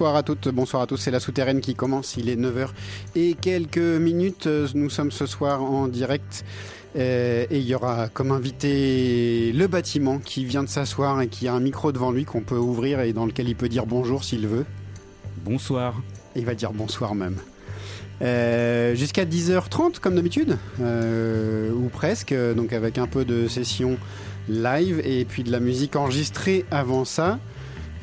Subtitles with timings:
[0.00, 2.68] Bonsoir à toutes, bonsoir à tous, c'est la souterraine qui commence, il est 9h
[3.16, 6.46] et quelques minutes, nous sommes ce soir en direct
[6.96, 11.48] euh, et il y aura comme invité le bâtiment qui vient de s'asseoir et qui
[11.48, 14.24] a un micro devant lui qu'on peut ouvrir et dans lequel il peut dire bonjour
[14.24, 14.64] s'il veut.
[15.44, 16.00] Bonsoir.
[16.34, 17.36] Et il va dire bonsoir même.
[18.22, 23.98] Euh, Jusqu'à 10h30 comme d'habitude, euh, ou presque, donc avec un peu de session
[24.48, 27.38] live et puis de la musique enregistrée avant ça.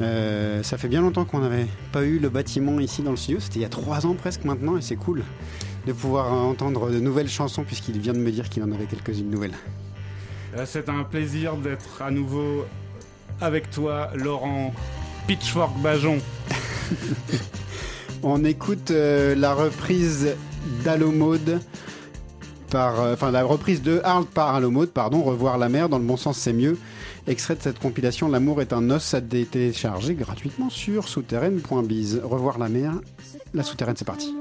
[0.01, 3.39] Euh, ça fait bien longtemps qu'on n'avait pas eu le bâtiment ici dans le studio,
[3.39, 5.23] c'était il y a trois ans presque maintenant et c'est cool
[5.87, 9.29] de pouvoir entendre de nouvelles chansons puisqu'il vient de me dire qu'il en avait quelques-unes
[9.29, 9.55] nouvelles.
[10.55, 12.65] Euh, C'est un plaisir d'être à nouveau
[13.41, 14.73] avec toi, Laurent
[15.27, 16.19] Pitchfork Bajon.
[18.23, 20.35] On écoute euh, la reprise
[20.83, 21.59] d'Alomode
[22.69, 26.03] par, euh, enfin la reprise de Arles par Alomode, pardon, Revoir la mer, dans le
[26.03, 26.77] bon sens c'est mieux.
[27.27, 32.21] Extrait de cette compilation L'amour est un os à dé- télécharger gratuitement sur souterraine.biz.
[32.23, 32.93] Revoir la mer,
[33.53, 34.33] la souterraine c'est parti.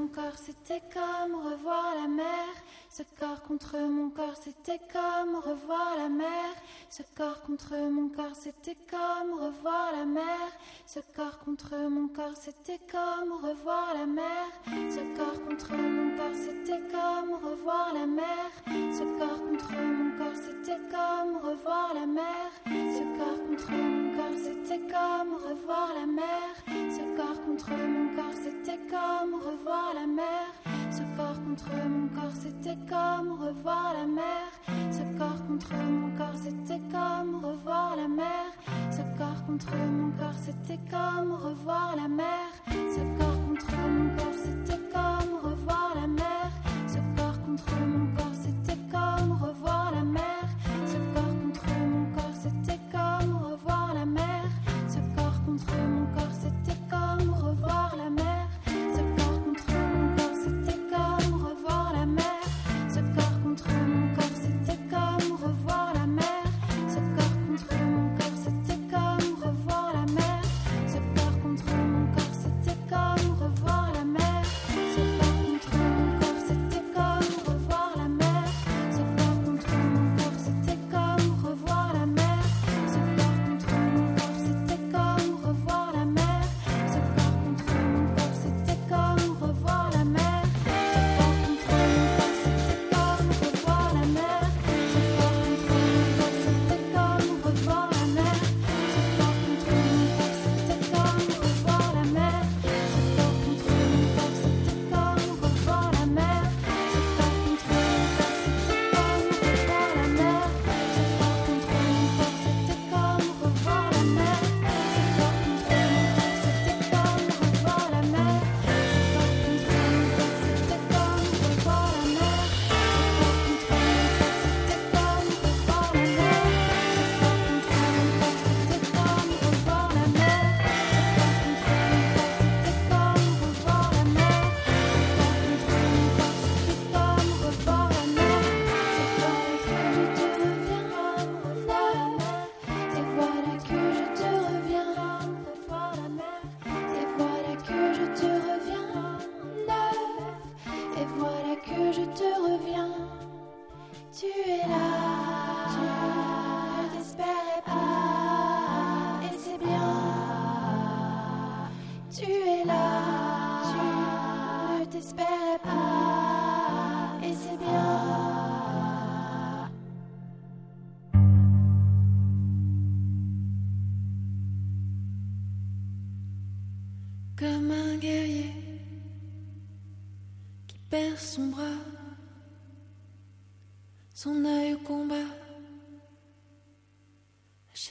[2.97, 6.49] Ce corps contre mon corps, c'était comme revoir la mer.
[6.89, 10.49] Ce corps contre mon corps, c'était comme revoir la mer.
[10.87, 14.49] Ce corps contre mon corps, c'était comme revoir la mer.
[14.65, 18.49] Ce corps contre mon corps, c'était comme revoir la mer.
[18.65, 22.49] Ce corps contre mon corps, c'était comme revoir la mer.
[22.65, 26.49] Ce corps contre mon corps, c'était comme revoir la mer.
[26.65, 30.47] Ce corps contre mon corps, c'était comme revoir la mer.
[30.89, 34.47] Ce corps contre mon corps, c'était comme revoir la mer.
[34.91, 38.51] Ce corps contre mon corps, c'était comme revoir la mer.
[38.91, 42.47] Ce corps contre mon corps, c'était comme revoir la mer.
[42.67, 46.49] Ce corps contre mon corps, c'était comme revoir la mer.
[46.87, 50.43] Ce corps contre mon corps, c'était comme revoir la mer.
[50.85, 54.43] Ce corps contre mon corps, c'était comme revoir la mer.
[54.87, 56.26] Ce corps contre mon corps,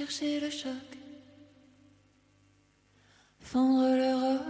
[0.06, 0.70] chercher le choc,
[3.40, 4.40] fendre le roc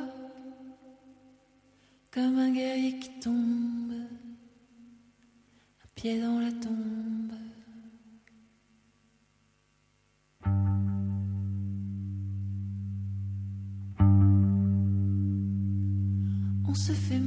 [2.10, 3.92] comme un guerrier qui tombe,
[5.82, 7.32] un pied dans la tombe.
[16.68, 17.18] On se fait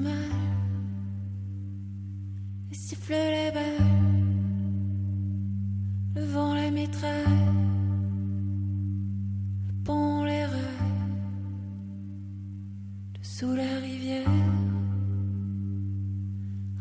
[13.21, 14.25] sous la rivière,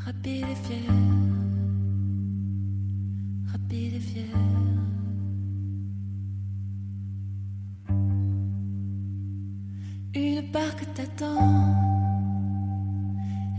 [0.04, 0.94] rapide et fière,
[3.52, 4.24] rapide et fière.
[10.14, 11.74] Une barque t'attend,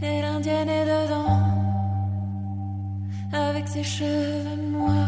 [0.01, 1.39] et l'indienne est dedans,
[3.31, 4.98] avec ses cheveux noirs.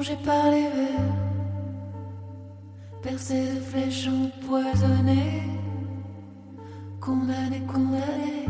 [0.00, 1.14] Rongé par les vers,
[3.02, 5.42] percé de flèches empoisonnées,
[6.98, 8.46] condamné, condamné,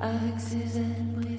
[0.00, 1.37] avec ses ailes brisées.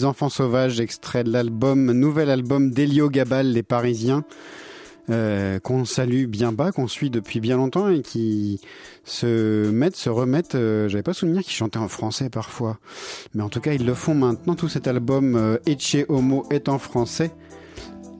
[0.00, 4.24] Les Enfants Sauvages, extrait de l'album, nouvel album d'Elio Gabal, Les Parisiens.
[5.10, 8.62] Euh, qu'on salue bien bas, qu'on suit depuis bien longtemps et qui
[9.04, 10.54] se mettent, se remettent.
[10.54, 12.78] Euh, j'avais pas souvenir qu'ils chantaient en français parfois,
[13.34, 14.54] mais en tout cas ils le font maintenant.
[14.54, 17.30] Tout cet album euh, Ecce Homo est en français.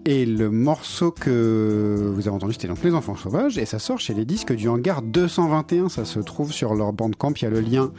[0.06, 4.00] Et le morceau que vous avez entendu, c'était donc Les Enfants Sauvages, et ça sort
[4.00, 5.90] chez les disques du hangar 221.
[5.90, 7.32] Ça se trouve sur leur bandcamp.
[7.36, 7.92] Il y a le lien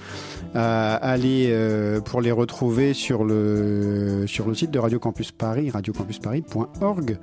[0.56, 7.20] aller euh, pour les retrouver sur le, sur le site de Radio Campus Paris, radiocampusparis.org.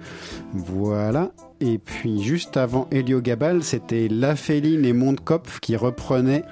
[0.54, 1.32] Voilà.
[1.60, 6.44] Et puis juste avant Helio Gabal, c'était La Féline et Mondkopf qui reprenaient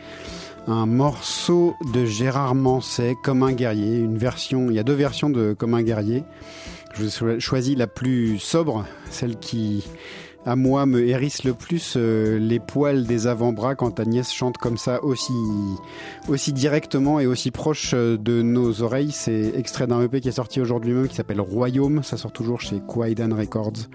[0.67, 5.31] un morceau de Gérard Manset, Comme un guerrier, une version, il y a deux versions
[5.31, 6.25] de Comme un guerrier.
[6.99, 9.85] Je vous choisi la plus sobre, celle qui,
[10.47, 14.79] à moi, me hérisse le plus euh, les poils des avant-bras quand Agnès chante comme
[14.79, 15.35] ça aussi,
[16.29, 19.11] aussi directement et aussi proche euh, de nos oreilles.
[19.11, 22.03] C'est extrait d'un EP qui est sorti aujourd'hui même qui s'appelle Royaume.
[22.03, 23.89] Ça sort toujours chez Quaidan Records.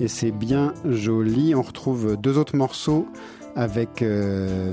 [0.00, 1.54] Et c'est bien joli.
[1.54, 3.06] On retrouve deux autres morceaux
[3.54, 4.72] avec euh,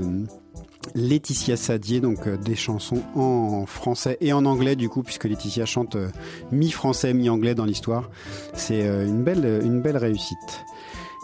[0.94, 5.66] Laetitia Sadier, donc euh, des chansons en français et en anglais du coup, puisque Laetitia
[5.66, 6.08] chante euh,
[6.52, 8.10] mi-français, mi-anglais dans l'histoire.
[8.54, 10.64] C'est euh, une belle, une belle réussite.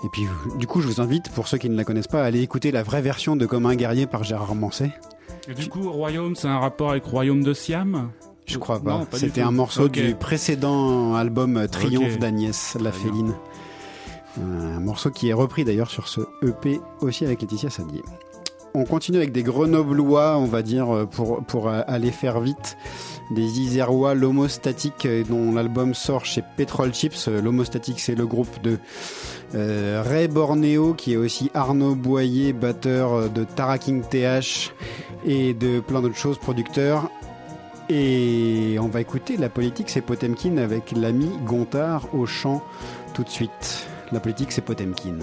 [0.04, 0.24] Et puis,
[0.58, 2.70] du coup, je vous invite, pour ceux qui ne la connaissent pas, à aller écouter
[2.70, 4.92] la vraie version de Comme un guerrier par Gérard Manset.
[5.48, 8.10] Et du coup, Royaume, c'est un rapport avec Royaume de Siam?
[8.44, 9.06] Je crois pas.
[9.12, 12.92] C'était un morceau du précédent album Triomphe d'Agnès, La.
[12.92, 13.34] Féline.
[14.38, 18.02] Un morceau qui est repris d'ailleurs sur ce EP aussi avec Laetitia Sadier.
[18.78, 22.76] On continue avec des Grenoblois, on va dire, euh, pour, euh, aller faire vite.
[23.30, 27.26] Des Isérois, l'homostatique, euh, dont l'album sort chez Petrol Chips.
[27.26, 28.78] L'homostatique, c'est le groupe de
[29.54, 34.74] Ray Borneo, qui est aussi Arnaud Boyer, batteur de Taraking TH
[35.24, 37.10] et de plein d'autres choses, producteur.
[37.88, 42.62] Et on va écouter La politique, c'est Potemkin avec l'ami Gontard au chant
[43.14, 43.86] tout de suite.
[44.12, 45.20] La politique, c'est Potemkin.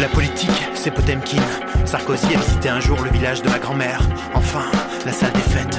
[0.00, 1.42] La politique, c'est Potemkin.
[1.84, 4.00] Sarkozy a visité un jour le village de ma grand-mère.
[4.32, 4.64] Enfin,
[5.04, 5.78] la salle des fêtes.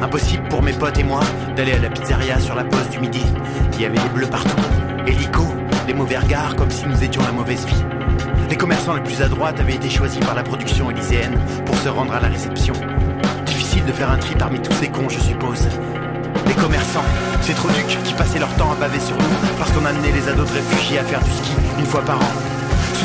[0.00, 1.20] Impossible pour mes potes et moi
[1.54, 3.22] d'aller à la pizzeria sur la pause du midi.
[3.74, 4.60] Il y avait des bleus partout.
[5.06, 5.44] Hélico,
[5.86, 7.84] des mauvais regards comme si nous étions la mauvaise vie.
[8.50, 11.88] Les commerçants les plus à droite avaient été choisis par la production élyséenne pour se
[11.88, 12.74] rendre à la réception.
[13.46, 15.68] Difficile de faire un tri parmi tous ces cons, je suppose.
[16.48, 17.04] Les commerçants,
[17.42, 20.50] ces troducs qui passaient leur temps à baver sur nous parce qu'on amenait les ados
[20.50, 22.61] de réfugiés à faire du ski une fois par an.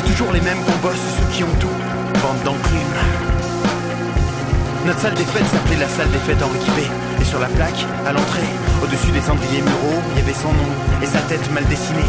[0.08, 1.68] Toujours les mêmes qu'on bosse, ceux qui ont tout.
[2.22, 2.98] Bande d'enclumes.
[4.86, 6.88] Notre salle des fêtes s'appelait la salle des fêtes Henri Quibé.
[7.20, 8.48] Et sur la plaque, à l'entrée,
[8.82, 10.70] au-dessus des cendriers muraux, il y avait son nom
[11.02, 12.00] et sa tête mal dessinée,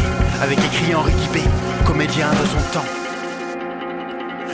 [0.42, 1.42] avec écrit Henri Quibé,
[1.84, 2.86] comédien de son temps.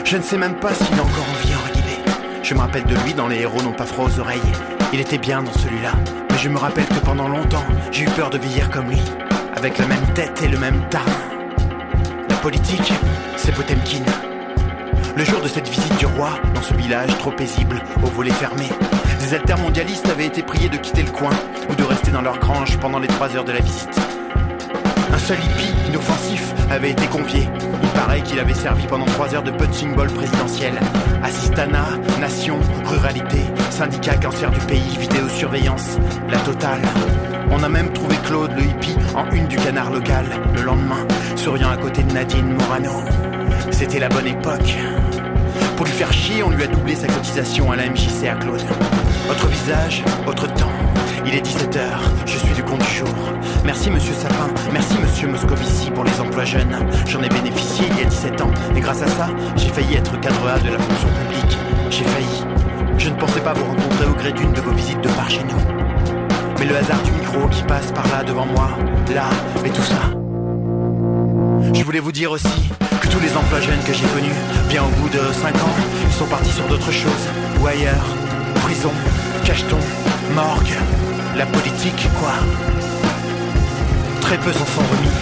[0.03, 1.97] Je ne sais même pas s'il a encore envie, Henri Quibé.
[2.43, 4.39] Je me rappelle de lui dans Les héros n'ont pas froid aux oreilles.
[4.93, 5.91] Il était bien dans celui-là.
[6.31, 9.01] Mais je me rappelle que pendant longtemps, j'ai eu peur de vieillir comme lui.
[9.55, 10.99] Avec la même tête et le même teint.
[12.29, 12.93] La politique,
[13.47, 14.03] c'est Potemkin.
[15.15, 18.65] Le jour de cette visite du roi, dans ce village trop paisible, au volet fermé,
[19.21, 21.29] des altermondialistes avaient été priés de quitter le coin
[21.69, 23.97] ou de rester dans leur grange pendant les trois heures de la visite.
[25.13, 27.47] Un seul hippie inoffensif avait été convié.
[27.83, 30.73] Il paraît qu'il avait servi pendant trois heures de punching ball présidentiel.
[31.23, 31.85] Assistana,
[32.19, 35.97] nation, ruralité, syndicat cancer du pays, vidéosurveillance,
[36.29, 36.81] la totale.
[37.49, 41.07] On a même trouvé Claude, le hippie, en une du canard local, le lendemain,
[41.37, 43.03] souriant à côté de Nadine Morano.
[43.71, 44.75] C'était la bonne époque.
[45.75, 48.61] Pour lui faire chier, on lui a doublé sa cotisation à la MJC à Claude.
[49.29, 50.71] Autre visage, autre temps.
[51.25, 51.81] Il est 17h,
[52.25, 53.09] je suis du compte du jour.
[53.65, 56.77] Merci monsieur Sapin, merci monsieur Moscovici pour les emplois jeunes.
[57.05, 60.19] J'en ai bénéficié il y a 17 ans et grâce à ça, j'ai failli être
[60.19, 61.57] cadre A de la fonction publique.
[61.89, 62.45] J'ai failli.
[62.97, 65.43] Je ne pensais pas vous rencontrer au gré d'une de vos visites de par chez
[65.43, 65.61] nous.
[66.59, 68.69] Mais le hasard du micro qui passe par là devant moi,
[69.13, 69.29] là,
[69.63, 70.16] et tout ça.
[71.77, 72.47] Je voulais vous dire aussi
[73.01, 74.33] que tous les emplois jeunes que j'ai connus,
[74.67, 77.29] bien au bout de 5 ans, ils sont partis sur d'autres choses,
[77.61, 78.05] ou ailleurs.
[78.55, 78.91] Prison,
[79.45, 79.77] cacheton,
[80.33, 80.73] morgue,
[81.35, 82.33] la politique, quoi.
[84.21, 85.15] Très peu s'en sont remis.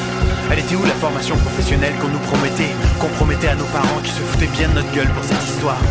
[0.49, 4.11] Elle était où la formation professionnelle qu'on nous promettait, qu'on promettait à nos parents qui
[4.11, 5.81] se foutaient bien de notre gueule pour cette histoire?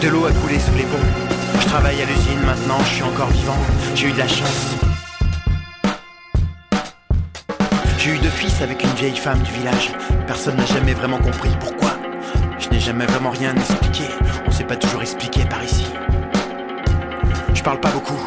[0.00, 1.60] De l'eau a coulé sous les ponts.
[1.60, 3.58] Je travaille à l'usine maintenant, je suis encore vivant.
[3.94, 4.91] J'ai eu de la chance.
[8.04, 9.92] J'ai eu deux fils avec une vieille femme du village.
[10.26, 11.92] Personne n'a jamais vraiment compris pourquoi.
[12.58, 14.02] Je n'ai jamais vraiment rien expliqué.
[14.44, 15.86] On s'est pas toujours expliqué par ici.
[17.54, 18.18] Je parle pas beaucoup.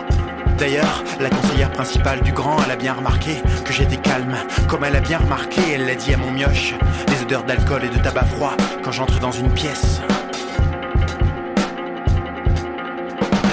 [0.58, 4.38] D'ailleurs, la conseillère principale du grand, elle a bien remarqué que j'étais calme.
[4.70, 6.76] Comme elle a bien remarqué, elle l'a dit à mon mioche.
[7.10, 10.00] Les odeurs d'alcool et de tabac froid quand j'entre dans une pièce.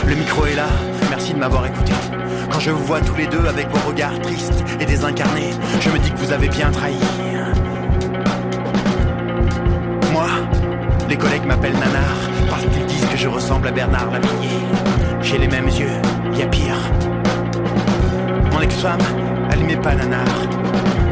[0.06, 0.68] Le micro est là,
[1.22, 1.92] merci de m'avoir écouté.
[2.50, 5.98] Quand je vous vois tous les deux avec vos regards tristes et désincarnés, je me
[6.00, 6.96] dis que vous avez bien trahi.
[10.11, 10.26] Moi,
[11.08, 12.16] les collègues m'appellent Nanar
[12.50, 14.58] parce qu'ils disent que je ressemble à Bernard Lavillier.
[15.20, 15.94] J'ai les mêmes yeux,
[16.35, 16.80] y a pire.
[18.52, 18.98] Mon ex-femme,
[19.52, 20.26] elle aimait pas Nanar.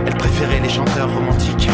[0.06, 1.68] Elle préférait les chanteurs romantiques.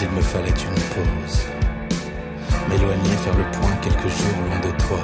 [0.00, 1.40] Il me fallait une pause.
[2.68, 5.00] M'éloigner, faire le point quelques jours loin de toi.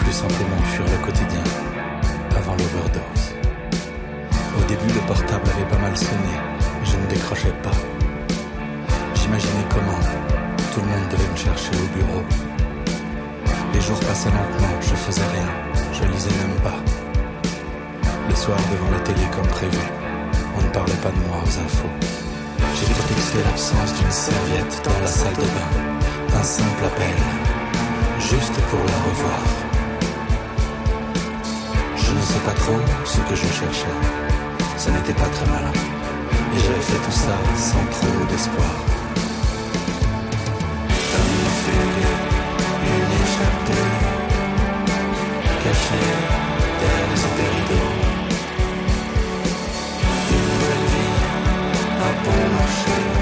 [0.00, 1.44] Plus simplement fuir le quotidien
[2.36, 3.34] avant l'overdose.
[4.58, 6.36] Au début, le portable avait pas mal sonné,
[6.80, 7.76] mais je ne décrochais pas.
[9.14, 10.00] J'imaginais comment
[10.74, 12.22] tout le monde devait me chercher au bureau.
[13.74, 15.48] Les jours passaient lentement, je faisais rien,
[15.92, 16.80] je lisais même pas.
[18.28, 19.78] Le soir devant la télé comme prévu,
[20.58, 22.25] on ne parlait pas de moi aux infos.
[22.78, 27.16] J'ai prétexté l'absence d'une serviette dans la salle de bain, un simple appel,
[28.18, 29.42] juste pour la revoir.
[31.96, 33.96] Je ne sais pas trop ce que je cherchais,
[34.76, 38.74] ça n'était pas très malin, et j'avais fait tout ça sans trop d'espoir.
[41.16, 42.06] Une fugue,
[42.92, 43.88] une échappée,
[45.64, 46.10] cachée
[46.80, 47.08] derrière
[47.38, 47.95] les rideaux.
[51.98, 53.15] Un bon marché, juste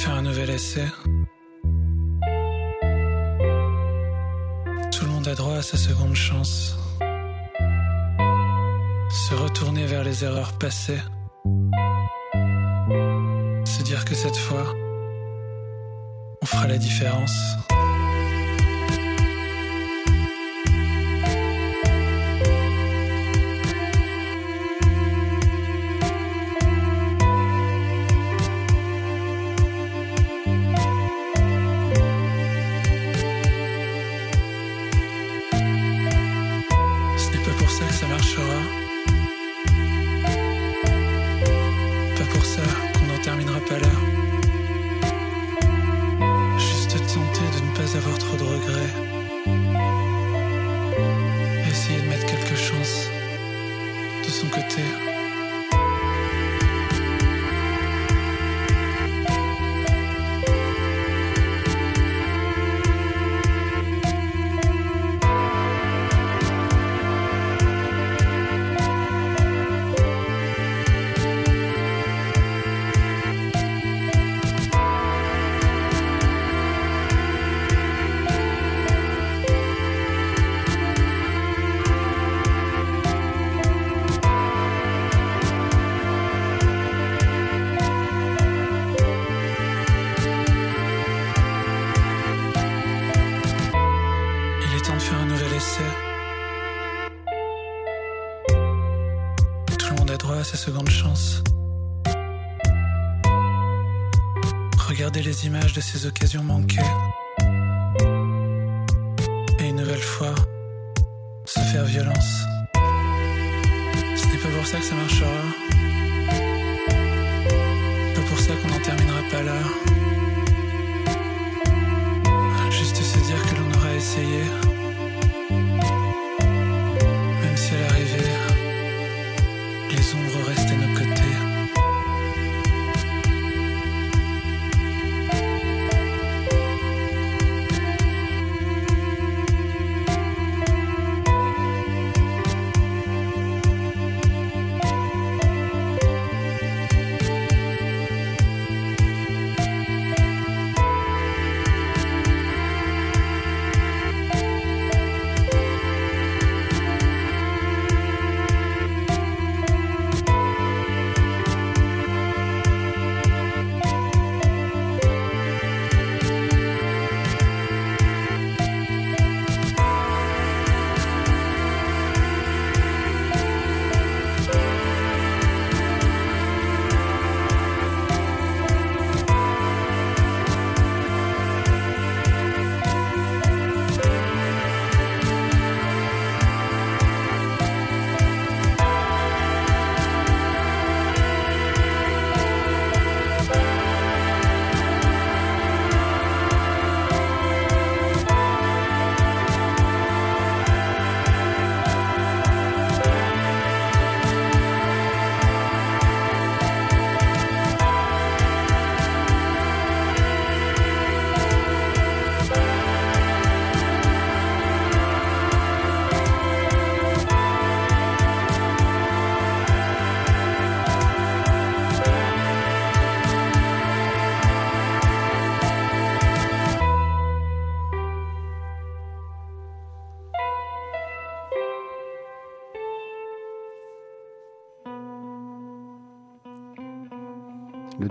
[0.00, 0.86] faire un nouvel essai.
[4.92, 6.78] Tout le monde a droit à sa seconde chance.
[9.10, 11.02] Se retourner vers les erreurs passées.
[13.66, 14.74] Se dire que cette fois,
[16.42, 17.36] on fera la différence.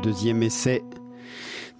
[0.09, 0.81] Deuxième essai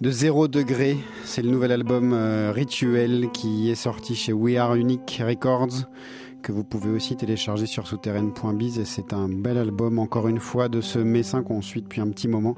[0.00, 4.76] de Zéro Degré, c'est le nouvel album euh, Rituel qui est sorti chez We Are
[4.76, 5.88] Unique Records,
[6.40, 8.78] que vous pouvez aussi télécharger sur souterraine.biz.
[8.78, 12.08] Et c'est un bel album, encore une fois, de ce Messin qu'on suit depuis un
[12.08, 12.54] petit moment.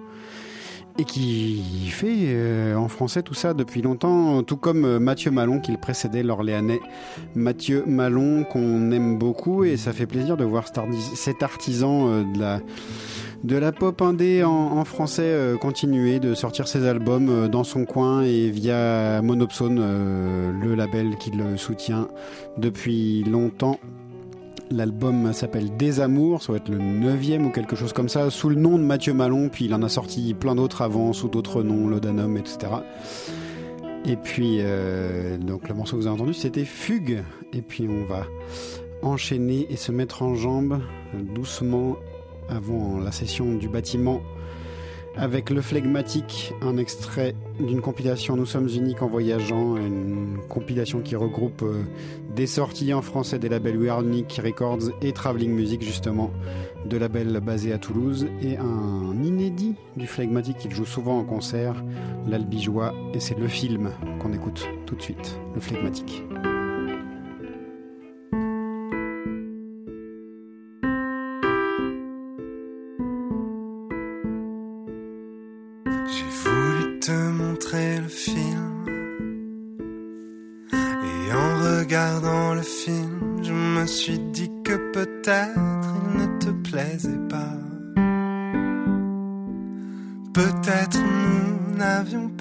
[0.99, 5.59] Et qui fait euh, en français tout ça depuis longtemps, tout comme euh, Mathieu Malon
[5.59, 6.81] qui le précédait, l'Orléanais.
[7.35, 12.21] Mathieu Malon qu'on aime beaucoup et ça fait plaisir de voir cet artis- cet artisan
[12.31, 12.61] de la
[13.45, 17.85] de la pop indé en, français euh, continuer de sortir ses albums euh, dans son
[17.85, 22.09] coin et via Monopsone, euh, le label qui le soutient
[22.57, 23.79] depuis longtemps.
[24.71, 28.49] L'album s'appelle Des Amours, ça va être le neuvième ou quelque chose comme ça, sous
[28.49, 31.63] le nom de Mathieu Malon, puis il en a sorti plein d'autres avant, sous d'autres
[31.63, 32.73] noms, Lodanum, etc.
[34.05, 37.23] Et puis, euh, donc le morceau que vous avez entendu, c'était Fugue.
[37.53, 38.27] Et puis on va
[39.03, 40.81] enchaîner et se mettre en jambe
[41.35, 41.97] doucement
[42.49, 44.21] avant la session du bâtiment
[45.17, 51.17] avec Le Flegmatique, un extrait d'une compilation Nous sommes uniques en voyageant, une compilation qui
[51.17, 51.83] regroupe euh,
[52.35, 56.31] des sorties en français des labels We Unique Records et Traveling Music justement,
[56.87, 61.85] deux labels basés à Toulouse, et un inédit du Flegmatique qu'il joue souvent en concert,
[62.27, 66.25] l'Albigeois, et c'est le film qu'on écoute tout de suite, Le Flegmatique.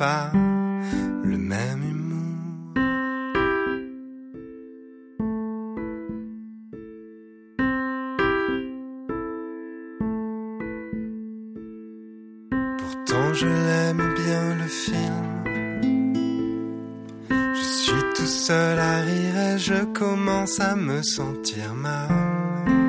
[0.01, 2.73] Le même humour.
[12.77, 15.43] Pourtant je l'aime bien le film.
[17.29, 22.80] Je suis tout seul à rire et je commence à me sentir mal.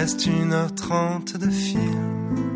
[0.00, 2.54] Reste une heure trente de film.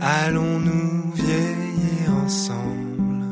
[0.00, 3.24] Allons-nous vieillir ensemble?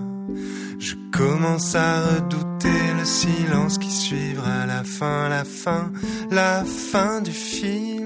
[0.78, 5.90] Je commence à redouter le silence qui suivra la fin, la fin,
[6.30, 7.99] la fin du film.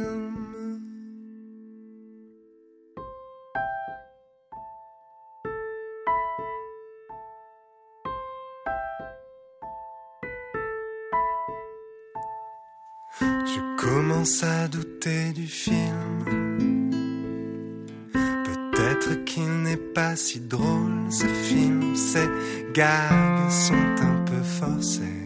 [14.24, 16.90] Commence à douter du film.
[18.12, 22.26] Peut-être qu'il n'est pas si drôle ce film, ces
[22.72, 25.24] gags sont un peu forcés.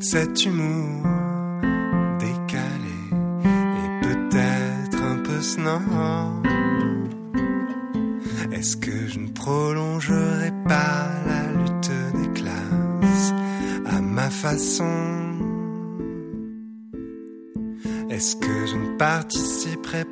[0.00, 1.02] Cet humour
[2.18, 2.98] décalé
[3.44, 6.46] et peut-être un peu snob.
[8.52, 13.34] Est-ce que je ne prolongerai pas la lutte des classes
[13.84, 15.27] à ma façon?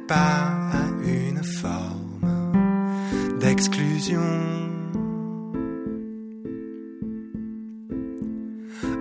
[0.09, 2.53] Pas à une forme
[3.41, 4.21] d'exclusion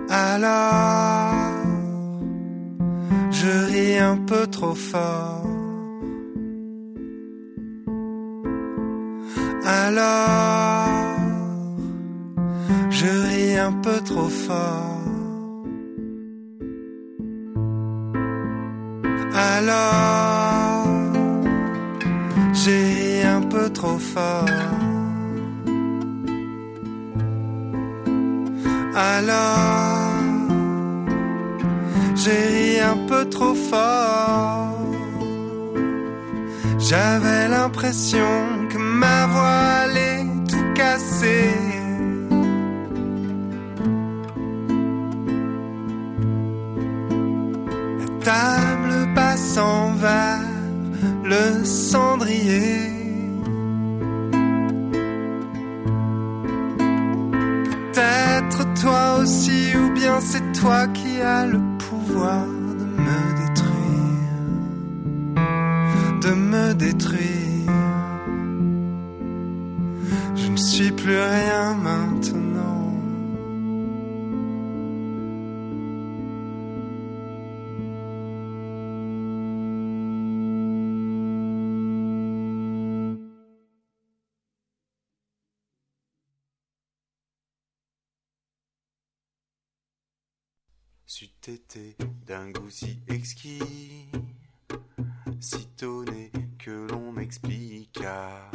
[0.08, 1.34] Alors,
[3.30, 5.46] je ris un peu trop fort.
[9.64, 10.88] Alors,
[12.90, 14.92] je ris un peu trop fort.
[19.34, 20.45] Alors,
[28.96, 30.08] Alors,
[32.14, 34.78] j'ai ri un peu trop fort.
[36.78, 38.32] J'avais l'impression
[38.70, 41.50] que ma voix allait tout casser.
[48.00, 50.40] La table passant vers
[51.24, 52.85] le cendrier.
[60.20, 64.38] C'est toi qui as le pouvoir de me détruire,
[66.22, 67.72] de me détruire.
[70.34, 72.35] Je ne suis plus rien maintenant.
[91.18, 91.96] C'eût été
[92.26, 94.10] d'un goût si exquis,
[95.40, 98.50] si tonné que l'on m'expliqua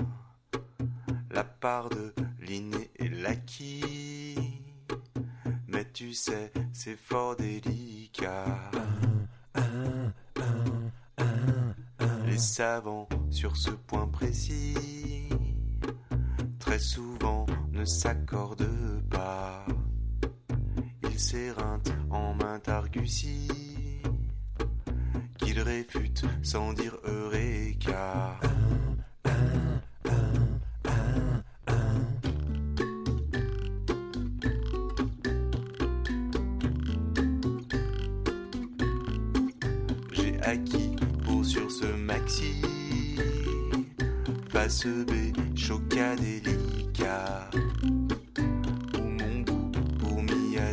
[1.32, 4.62] la part de l'inné et l'acquis.
[5.70, 8.70] Mais tu sais, c'est fort délicat.
[12.28, 15.28] Les savants, sur ce point précis,
[16.59, 19.66] très souvent ne s'accordent pas.
[21.22, 23.47] Ils s'éreintent en maint argutie,
[25.38, 28.39] qu'ils réfutent sans dire Eureka.
[40.11, 42.63] J'ai acquis pour sur ce maxi,
[44.49, 47.51] face B, chocadélicat,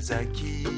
[0.08, 0.77] zaki.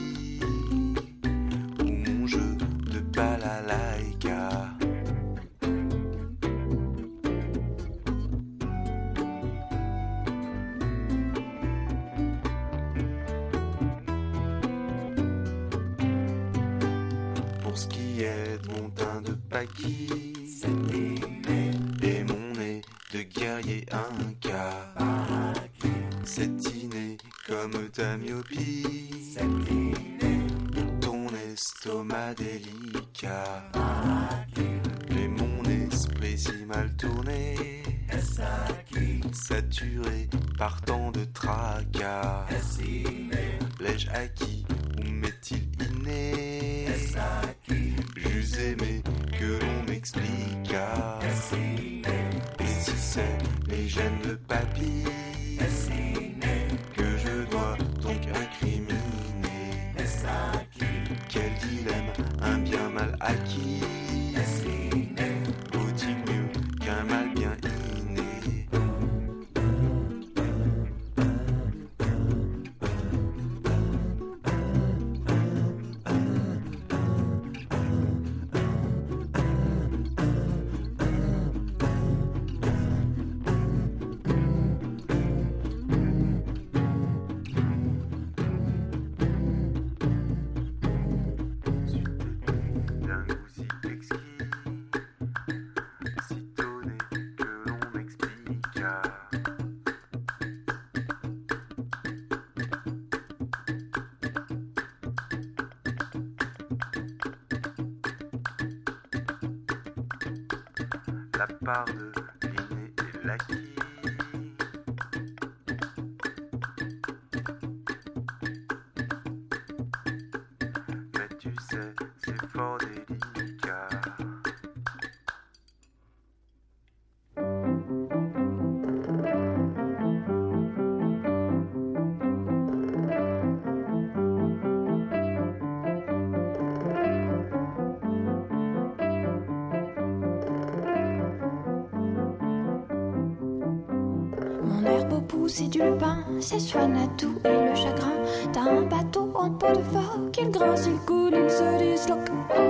[145.50, 148.12] c'est du pain, ça soigne à tout et le chagrin.
[148.52, 152.30] T'as un bateau en peau de phoque, il grince, il coule, il se disloque.
[152.56, 152.60] Oh,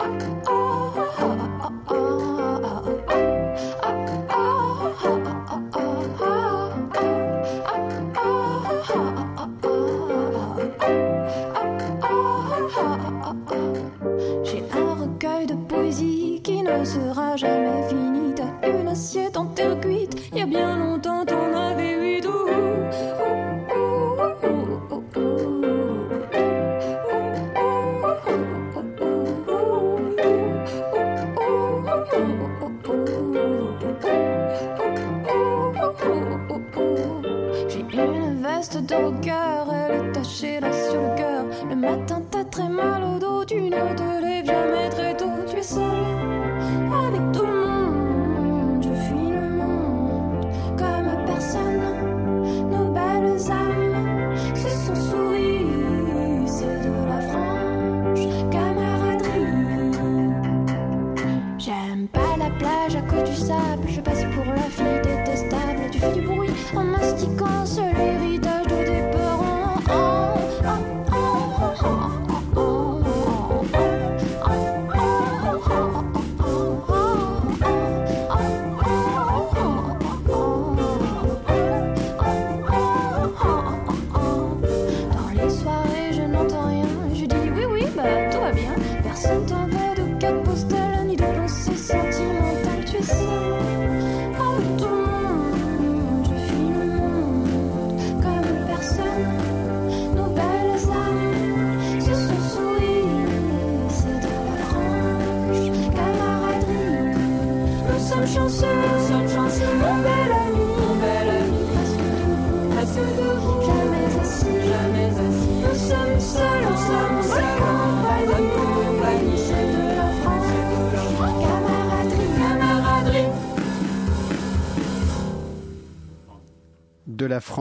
[0.00, 0.61] oh, oh,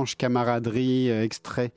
[0.05, 1.71] camaraderie, euh, extrait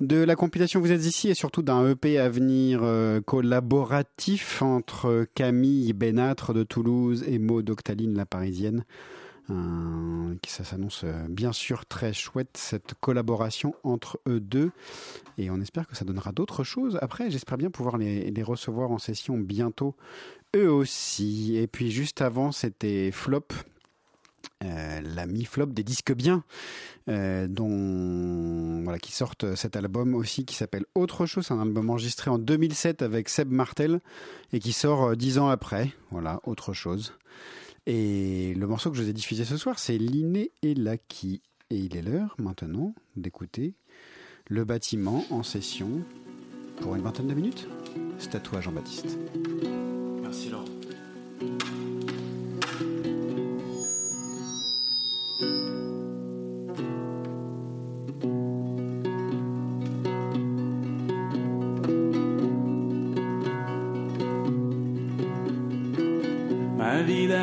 [0.00, 5.26] de la compilation Vous êtes ici et surtout d'un EP à venir euh, collaboratif entre
[5.34, 8.84] Camille Bénâtre de Toulouse et Maud Octaline, la parisienne.
[10.54, 14.70] Ça s'annonce euh, bien sûr très chouette cette collaboration entre eux deux.
[15.36, 17.28] Et on espère que ça donnera d'autres choses après.
[17.28, 19.96] J'espère bien pouvoir les, les, recevoir en session bientôt
[20.54, 21.56] eux aussi.
[21.56, 23.48] Et puis juste avant c'était Flop.
[24.64, 26.42] Euh, la mi-flop des disques bien,
[27.08, 32.30] euh, dont voilà qui sortent cet album aussi qui s'appelle Autre chose, un album enregistré
[32.30, 34.00] en 2007 avec Seb Martel
[34.52, 35.92] et qui sort euh, dix ans après.
[36.10, 37.12] Voilà, Autre chose.
[37.86, 41.42] Et le morceau que je vous ai diffusé ce soir, c'est L'inné et l'acquis.
[41.70, 43.74] Et il est l'heure maintenant d'écouter
[44.48, 45.88] le bâtiment en session
[46.80, 47.68] pour une vingtaine de minutes.
[48.18, 49.18] C'est à toi, Jean-Baptiste.
[50.22, 50.63] Merci Laurent.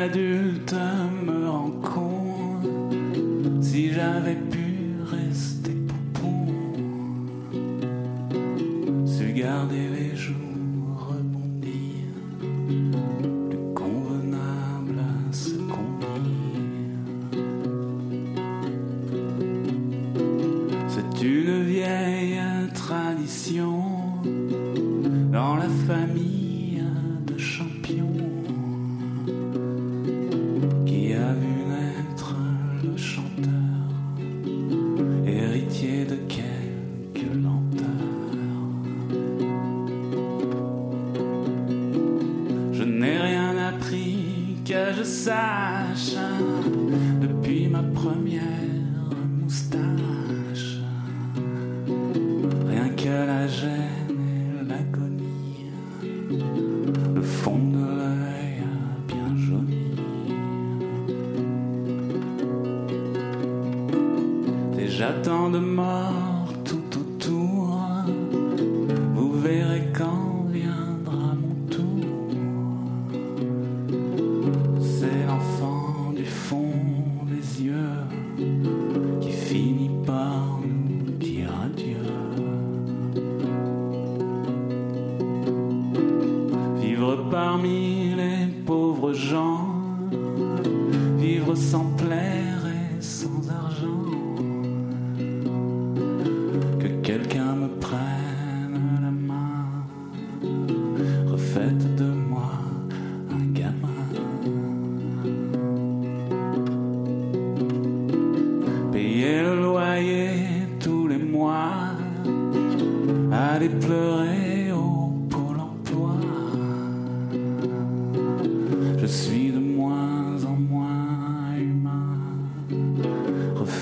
[0.02, 1.11] Ma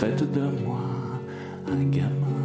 [0.00, 0.80] Refaites de moi
[1.68, 2.39] un gamin.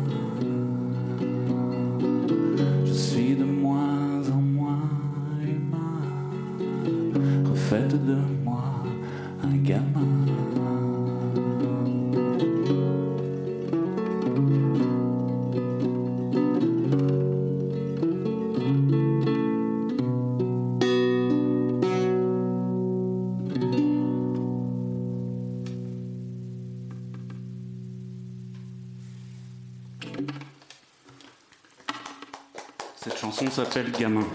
[33.56, 34.28] S'appelle Gamin.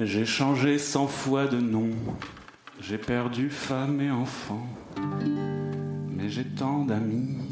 [0.00, 1.90] J'ai changé cent fois de nom,
[2.80, 4.66] j'ai perdu femme et enfant,
[6.08, 7.49] mais j'ai tant d'amis.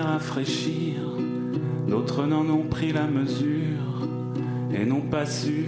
[0.00, 1.00] rafraîchir,
[1.88, 4.08] d'autres n'en ont pris la mesure
[4.72, 5.59] et n'ont pas su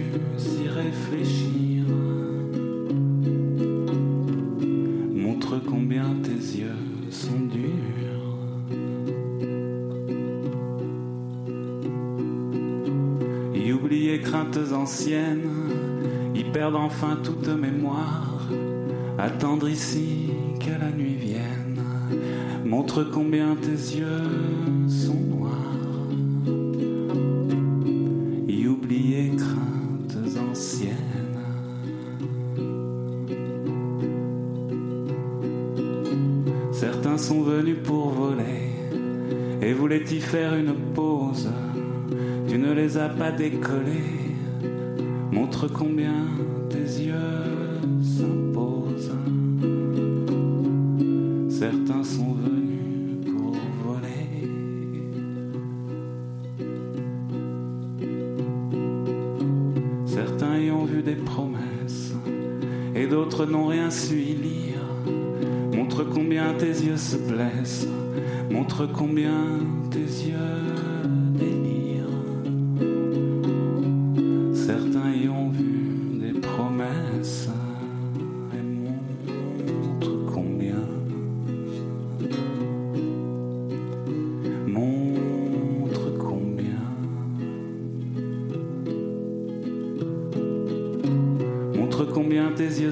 [43.17, 44.22] pas décollé.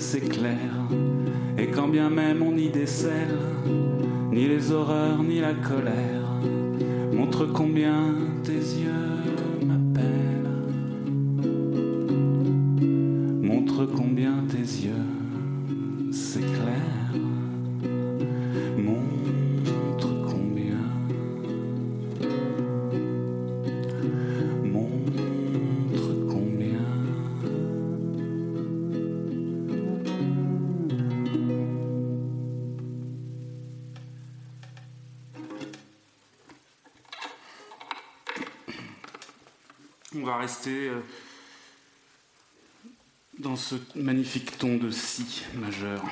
[0.01, 0.75] s'éclaire.
[1.57, 3.37] Et quand bien même on y décèle,
[4.31, 6.27] ni les horreurs, ni la colère,
[7.13, 8.15] montrent combien
[40.41, 40.99] rester euh,
[43.39, 46.03] dans ce magnifique ton de si majeur.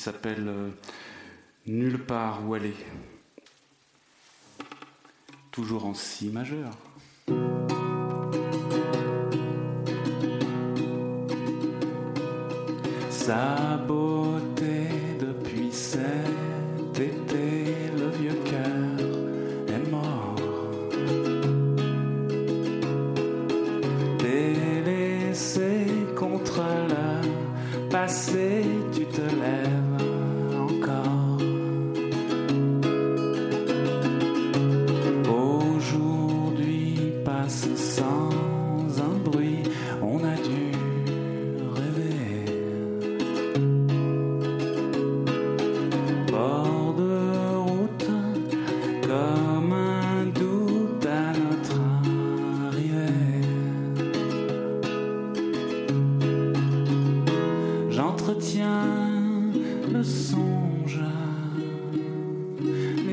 [0.00, 0.70] s'appelle euh,
[1.66, 2.74] Nulle part où aller,
[5.50, 6.70] toujours en si majeur.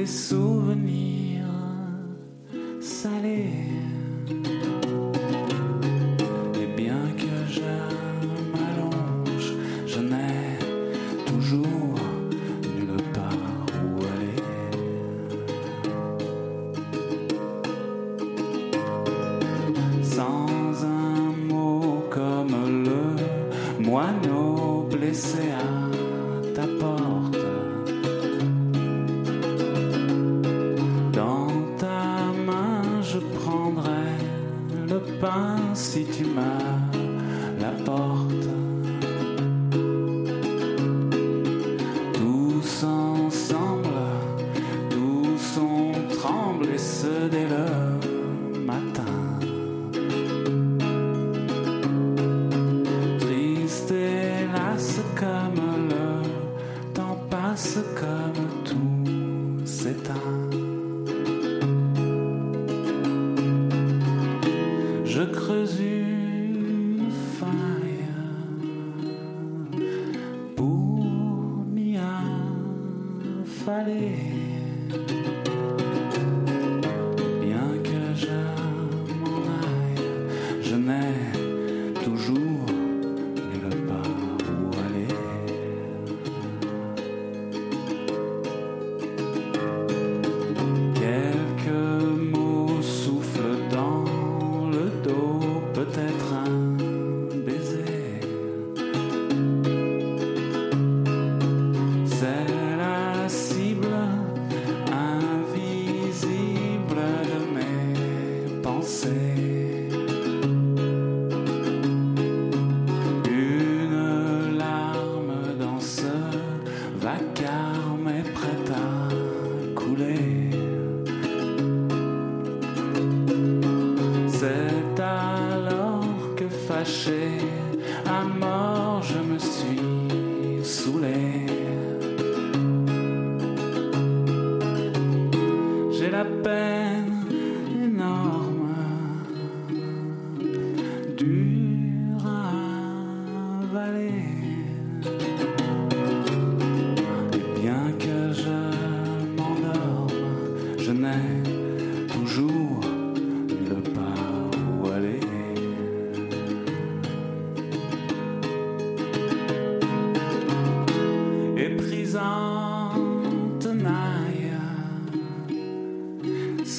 [0.08, 0.57] isso.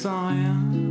[0.01, 0.88] Sans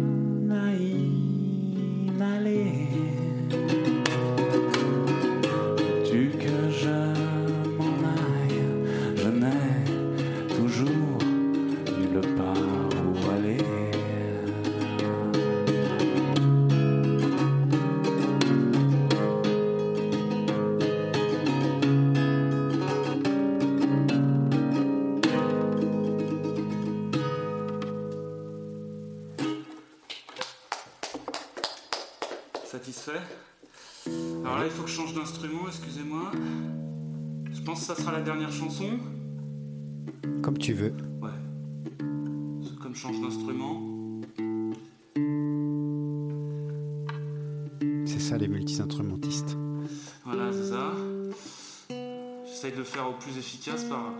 [53.18, 54.12] plus efficace par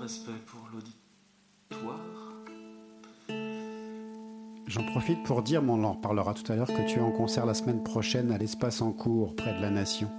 [0.00, 2.00] respect pour l'auditoire.
[4.66, 7.12] J'en profite pour dire, mais on en reparlera tout à l'heure, que tu es en
[7.12, 10.10] concert la semaine prochaine à l'espace en cours près de la Nation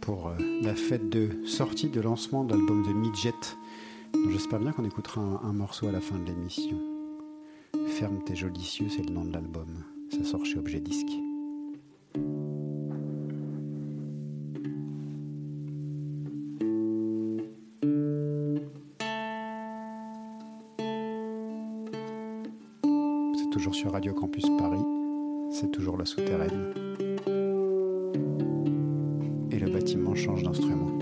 [0.00, 3.32] pour euh, la fête de sortie de lancement de l'album de Midget.
[4.30, 6.78] J'espère bien qu'on écoutera un, un morceau à la fin de l'émission.
[7.88, 9.84] Ferme tes jolis cieux, c'est le nom de l'album.
[10.10, 11.23] Ça sort chez Objet Disque.
[24.12, 24.84] Campus Paris.
[25.50, 26.74] C'est toujours la souterraine.
[29.50, 30.98] Et le bâtiment change d'instrument.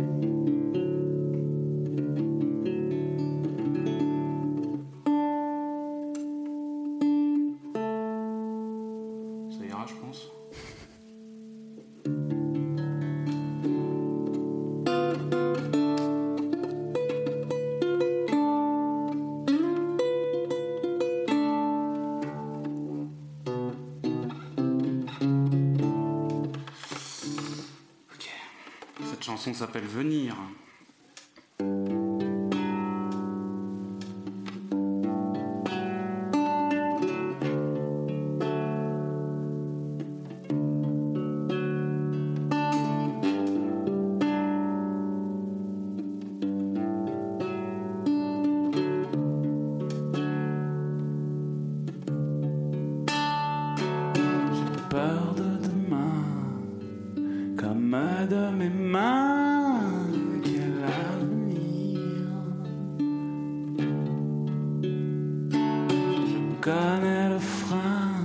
[66.63, 68.23] Connais le frein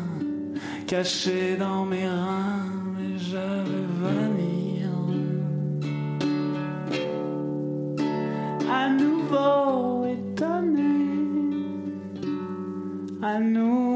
[0.85, 4.89] caché dans mes reins, mais je vais venir.
[8.71, 10.97] À nouveau étonné,
[13.23, 13.86] à nouveau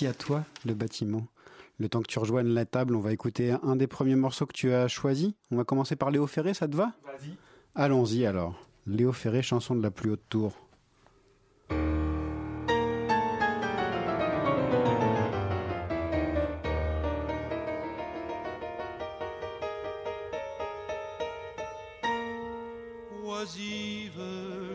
[0.00, 1.26] Merci à toi, le bâtiment.
[1.78, 4.52] Le temps que tu rejoignes la table, on va écouter un des premiers morceaux que
[4.52, 5.34] tu as choisi.
[5.50, 6.92] On va commencer par Léo Ferré, ça te va?
[7.04, 7.34] Vas-y.
[7.74, 8.64] Allons-y alors.
[8.86, 10.52] Léo Ferré, chanson de la plus haute tour.
[23.24, 24.22] Oisive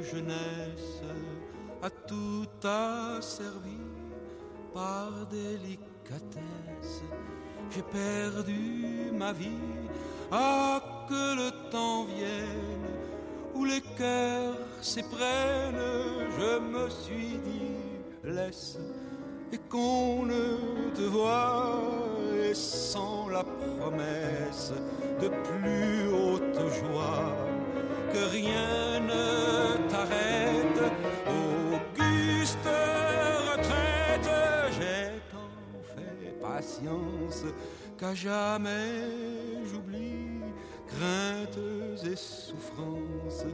[0.02, 1.02] jeunesse,
[1.82, 3.78] à tout asservi
[4.74, 7.04] par délicatesse,
[7.72, 9.70] j'ai perdu ma vie.
[10.32, 12.90] Ah, que le temps vienne
[13.54, 15.76] où les cœurs s'éprennent,
[16.38, 17.76] je me suis dit,
[18.24, 18.80] laisse
[19.52, 21.80] et qu'on ne te voie.
[22.44, 24.74] Et sans la promesse
[25.22, 27.36] de plus haute joie
[28.12, 30.43] que rien ne t'arrête
[37.98, 39.08] qu'à jamais
[39.72, 40.42] j'oublie
[40.88, 43.46] craintes et souffrances.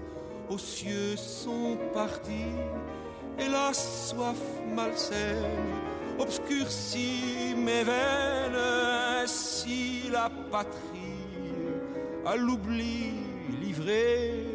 [0.50, 2.56] Aux cieux sont partis
[3.38, 4.42] et la soif
[4.76, 5.36] malsaine
[6.18, 8.56] obscurcit mes veines
[9.22, 11.20] ainsi la patrie
[12.26, 13.14] à l'oubli
[13.62, 14.46] livré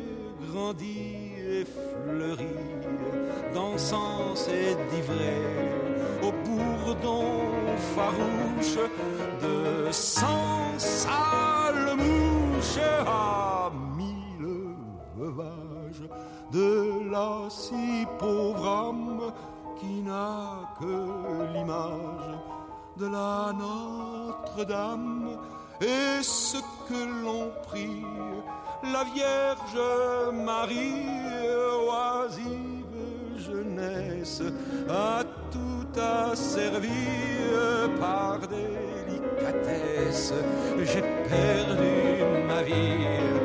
[0.50, 2.44] grandit et fleurit
[3.54, 5.93] d'encens et d'ivrée
[6.26, 7.24] au bourdon
[7.94, 8.78] farouche
[9.42, 14.76] de cent sales mouches à mille
[15.16, 16.08] veuvages
[16.52, 19.32] de la si pauvre âme
[19.78, 20.94] qui n'a que
[21.52, 22.38] l'image
[22.96, 25.38] de la Notre-Dame
[25.80, 26.58] et ce
[26.88, 28.04] que l'on prie
[28.92, 31.06] la Vierge Marie,
[31.88, 32.84] oisive
[33.38, 34.42] jeunesse,
[34.88, 35.24] a
[35.94, 36.88] tout asservi
[38.00, 40.32] par délicatesse.
[40.82, 43.43] J'ai perdu ma vie.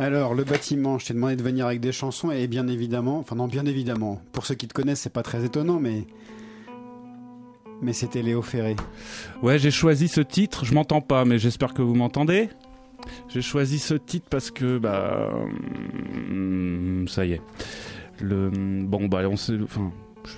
[0.00, 3.36] Alors, le bâtiment, je t'ai demandé de venir avec des chansons et bien évidemment, enfin
[3.36, 6.06] non, bien évidemment, pour ceux qui te connaissent, c'est pas très étonnant, mais.
[7.82, 8.76] Mais c'était Léo Ferré.
[9.42, 10.64] Ouais, j'ai choisi ce titre.
[10.64, 12.48] Je m'entends pas, mais j'espère que vous m'entendez.
[13.28, 15.28] J'ai choisi ce titre parce que, bah.
[16.30, 17.42] hum, Ça y est.
[18.22, 19.58] Le, bon, bah, on sait.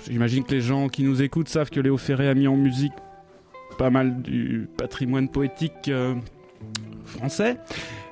[0.09, 2.93] J'imagine que les gens qui nous écoutent savent que Léo Ferré a mis en musique
[3.77, 6.15] pas mal du patrimoine poétique euh,
[7.13, 7.57] français.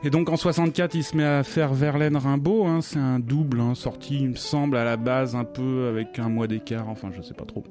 [0.04, 2.66] Et donc en 64, il se met à faire Verlaine Rimbaud.
[2.66, 6.20] Hein, c'est un double hein, sorti, il me semble, à la base un peu avec
[6.20, 6.89] un mois d'écart.
[6.89, 7.64] Enfin, je sais pas trop.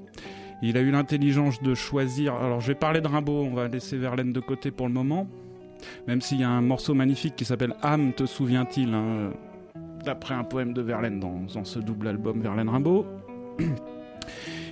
[0.62, 2.34] Il a eu l'intelligence de choisir.
[2.34, 3.44] Alors, je vais parler de Rimbaud.
[3.50, 5.26] On va laisser Verlaine de côté pour le moment.
[6.06, 9.30] Même s'il y a un morceau magnifique qui s'appelle Âme, te souvient-il hein,
[10.04, 13.06] D'après un poème de Verlaine dans, dans ce double album Verlaine Rimbaud.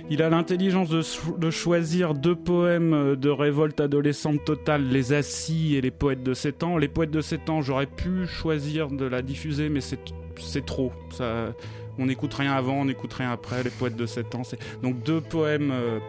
[0.09, 5.13] Il a l'intelligence de, cho- de choisir deux poèmes euh, de révolte adolescente totale, Les
[5.13, 6.77] Assis et Les Poètes de 7 ans.
[6.77, 10.91] Les Poètes de 7 ans, j'aurais pu choisir de la diffuser, mais c'est trop.
[12.01, 13.63] On n'écoute rien avant, on n'écoute rien après.
[13.63, 15.99] Les Poètes de 7 ans, c'est donc deux poèmes euh,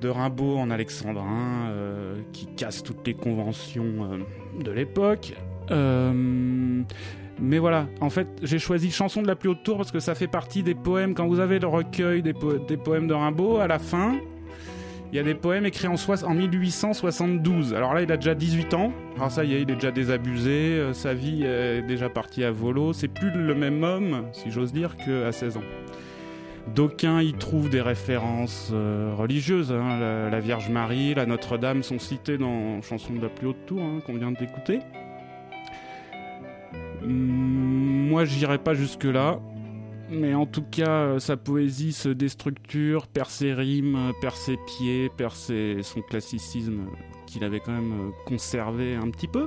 [0.00, 4.20] de Rimbaud en alexandrin euh, qui cassent toutes les conventions
[4.62, 5.34] de l'époque.
[7.40, 10.14] Mais voilà, en fait, j'ai choisi Chanson de la plus haute tour parce que ça
[10.14, 11.14] fait partie des poèmes.
[11.14, 14.16] Quand vous avez le recueil des, po- des poèmes de Rimbaud, à la fin,
[15.12, 17.74] il y a des poèmes écrits en, soix- en 1872.
[17.74, 18.92] Alors là, il a déjà 18 ans.
[19.16, 20.50] Alors ça y est, il est déjà désabusé.
[20.50, 22.92] euh, sa vie est déjà partie à volo.
[22.92, 25.62] C'est plus le même homme, si j'ose dire, qu'à 16 ans.
[26.74, 29.72] D'aucuns y trouvent des références euh, religieuses.
[29.72, 29.98] hein.
[29.98, 33.80] La, la Vierge Marie, la Notre-Dame sont citées dans Chanson de la plus haute tour
[33.82, 34.78] hein, qu'on vient d'écouter.
[37.02, 39.40] Hum, Moi, j'irai pas jusque-là.
[40.12, 44.56] Mais en tout cas, euh, sa poésie se déstructure, perd ses rimes, euh, perd ses
[44.66, 46.80] pieds, perd ses- son classicisme
[47.26, 49.46] qu'il avait quand même euh, conservé un petit peu.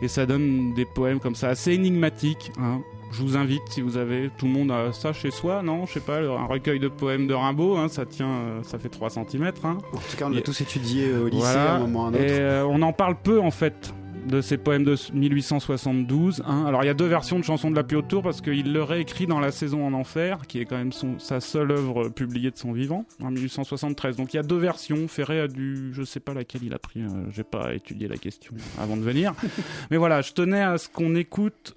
[0.00, 2.52] Et ça donne des poèmes comme ça, assez énigmatiques.
[2.60, 2.80] hein.
[3.10, 5.86] Je vous invite, si vous avez, tout le monde a ça chez soi, non?
[5.86, 9.10] Je sais pas, un recueil de poèmes de Rimbaud, hein, ça tient, ça fait 3
[9.10, 9.50] cm.
[9.64, 9.78] Hein.
[9.92, 11.72] En tout cas, on l'a tous étudié au lycée Voilà.
[11.72, 12.22] à un moment ou à un autre.
[12.22, 13.92] Et euh, on en parle peu en fait
[14.28, 16.42] de ces poèmes de 1872.
[16.46, 16.64] hein.
[16.66, 18.72] Alors il y a deux versions de chansons de la plus haute tour parce qu'il
[18.72, 22.08] le réécrit dans La saison en enfer, qui est quand même son, sa seule œuvre
[22.08, 24.16] publiée de son vivant, en 1873.
[24.16, 25.08] Donc il y a deux versions.
[25.08, 28.16] Ferré a dû, je sais pas laquelle il a pris, euh, j'ai pas étudié la
[28.16, 29.34] question avant de venir.
[29.90, 31.76] Mais voilà, je tenais à ce qu'on écoute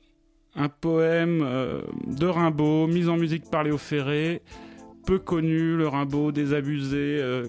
[0.56, 4.41] un poème euh, de Rimbaud, mis en musique par Léo Ferré,
[5.06, 7.45] peu connu, le Rimbaud désabusé euh,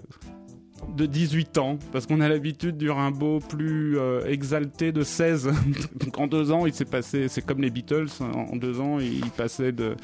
[0.97, 5.51] de 18 ans, parce qu'on a l'habitude du Rimbaud plus euh, exalté de 16.
[6.01, 9.31] Donc en deux ans, il s'est passé, c'est comme les Beatles, en deux ans, il
[9.31, 9.97] passait de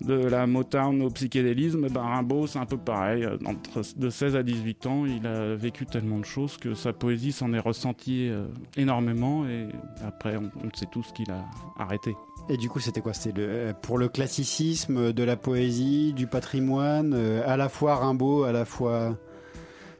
[0.00, 3.24] de la Motown au psychédélisme, ben Rimbaud c'est un peu pareil.
[3.46, 7.30] Entre de 16 à 18 ans, il a vécu tellement de choses que sa poésie
[7.30, 9.68] s'en est ressentie euh, énormément et
[10.04, 11.44] après on, sait tous qu'il a
[11.78, 12.16] arrêté.
[12.48, 13.12] Et du coup, c'était quoi?
[13.12, 17.14] C'était le- euh, pour le classicisme, de la poésie, du patrimoine,
[17.46, 19.16] à la fois Rimbaud, à la fois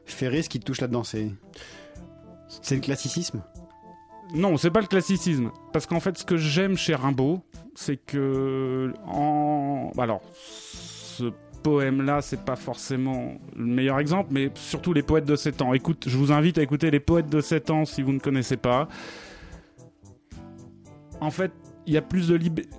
[0.05, 1.03] Ferris qui te touche là-dedans.
[1.03, 1.31] C'est
[2.61, 3.41] c'est le classicisme?
[4.33, 5.51] Non, c'est pas le classicisme.
[5.71, 7.41] Parce qu'en fait, ce que j'aime chez Rimbaud,
[7.75, 8.93] c'est que.
[9.05, 9.91] En...
[9.97, 11.31] Alors, ce
[11.63, 15.73] poème-là, c'est pas forcément le meilleur exemple, mais surtout les poètes de 7 ans.
[15.73, 18.57] Écoute, je vous invite à écouter les poètes de 7 ans si vous ne connaissez
[18.57, 18.87] pas.
[21.21, 21.51] En fait,
[21.85, 22.69] il y a plus de liberté.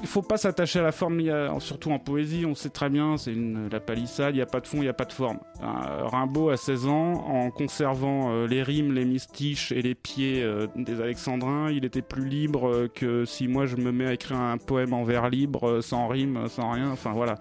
[0.00, 1.20] Il faut pas s'attacher à la forme,
[1.58, 3.34] surtout en poésie, on sait très bien, c'est
[3.70, 5.38] la palissade, il n'y a pas de fond, il n'y a pas de forme.
[5.62, 10.42] Euh, Rimbaud, à 16 ans, en conservant euh, les rimes, les mystiches et les pieds
[10.42, 14.38] euh, des alexandrins, il était plus libre que si moi je me mets à écrire
[14.38, 16.90] un poème en vers libre, sans rime, sans rien.
[16.90, 17.34] Enfin voilà,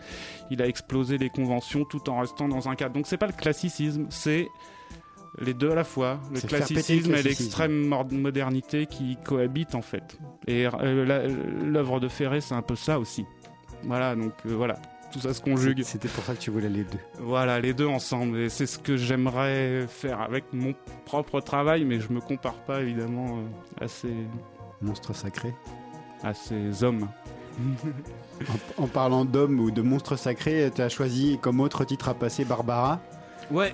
[0.50, 2.96] il a explosé les conventions tout en restant dans un cadre.
[2.96, 4.48] Donc c'est pas le classicisme, c'est
[5.40, 10.18] les deux à la fois, le classicisme et l'extrême modernité qui cohabitent en fait.
[10.48, 11.30] Et euh,
[11.64, 13.26] l'œuvre de Ferré, c'est un peu ça aussi.
[13.84, 14.80] Voilà, donc euh, voilà,
[15.12, 15.84] tout ça se conjugue.
[15.84, 17.00] C'était pour ça que tu voulais les deux.
[17.20, 18.40] Voilà, les deux ensemble.
[18.40, 20.74] Et c'est ce que j'aimerais faire avec mon
[21.06, 24.14] propre travail, mais je me compare pas évidemment euh, à ces,
[24.82, 25.54] Monstre sacré.
[26.24, 27.08] à ces hommes.
[28.78, 32.14] En, en parlant d'hommes ou de monstres sacrés, tu as choisi comme autre titre à
[32.14, 33.02] passer Barbara?
[33.50, 33.74] Ouais.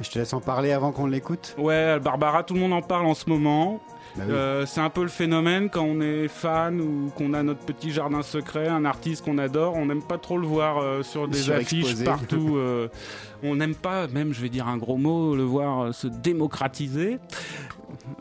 [0.00, 1.54] Je te laisse en parler avant qu'on l'écoute.
[1.58, 3.80] Ouais, Barbara, tout le monde en parle en ce moment.
[4.16, 4.32] Bah oui.
[4.32, 7.90] Euh, c'est un peu le phénomène quand on est fan ou qu'on a notre petit
[7.90, 11.50] jardin secret, un artiste qu'on adore, on n'aime pas trop le voir euh, sur des
[11.50, 12.56] affiches partout.
[12.56, 12.88] euh,
[13.42, 17.18] on n'aime pas, même je vais dire un gros mot, le voir se démocratiser.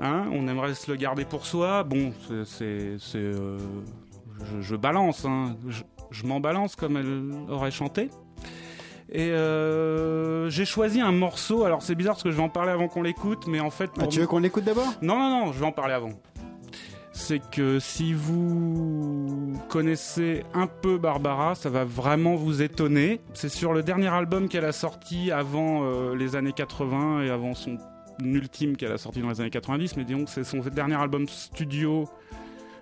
[0.02, 1.84] Hein, on aimerait se le garder pour soi.
[1.84, 2.12] Bon,
[2.46, 3.58] c'est, je,
[4.60, 5.56] je balance, hein.
[5.68, 8.10] je, je m'en balance comme elle aurait chanté.
[9.12, 11.64] Et euh, j'ai choisi un morceau.
[11.64, 13.90] Alors c'est bizarre parce que je vais en parler avant qu'on l'écoute, mais en fait.
[14.00, 14.94] Ah, tu veux qu'on l'écoute d'abord?
[15.02, 16.12] Non, non, non, je vais en parler avant.
[17.14, 23.22] C'est que si vous connaissez un peu Barbara, ça va vraiment vous étonner.
[23.34, 27.56] C'est sur le dernier album qu'elle a sorti avant euh, les années 80 et avant
[27.56, 27.78] son
[28.24, 29.98] ultime qu'elle a sorti dans les années 90.
[29.98, 32.08] Mais disons que c'est son dernier album studio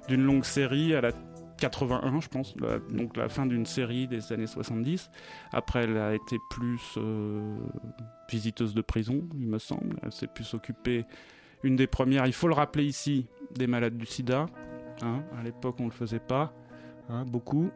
[0.09, 0.91] d'une longue série.
[0.91, 1.11] Elle a
[1.57, 5.09] 81, je pense, la- donc la fin d'une série des années 70.
[5.51, 7.57] Après, elle a été plus euh,
[8.29, 9.95] visiteuse de prison, il me semble.
[10.03, 11.05] Elle s'est plus occupée,
[11.63, 14.47] une des premières, il faut le rappeler ici, des malades du sida.
[15.01, 16.53] Hein, à l'époque, on le faisait pas,
[17.09, 17.69] hein, beaucoup.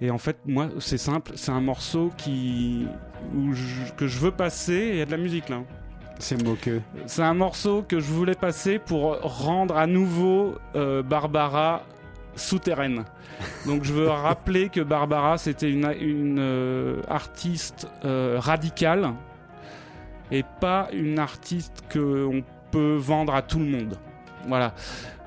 [0.00, 2.86] Et en fait, moi, c'est simple, c'est un morceau qui,
[3.34, 5.62] où je- que je veux passer, et il y a de la musique là.
[6.20, 6.82] C'est moqueux.
[7.06, 11.84] C'est un morceau que je voulais passer pour rendre à nouveau euh, Barbara
[12.34, 13.04] souterraine.
[13.66, 19.12] Donc je veux rappeler que Barbara c'était une, euh, artiste euh, radicale
[20.30, 23.98] et pas une artiste que on peut vendre à tout le monde.
[24.46, 24.74] Voilà.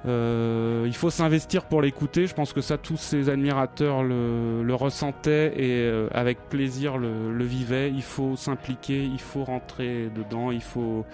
[0.08, 2.26] Euh, il faut s'investir pour l'écouter.
[2.26, 7.46] Je pense que ça, tous ses admirateurs le, le ressentaient et avec plaisir le, le
[7.46, 7.90] vivaient.
[7.90, 11.06] Il faut s'impliquer, il faut rentrer dedans, il faut,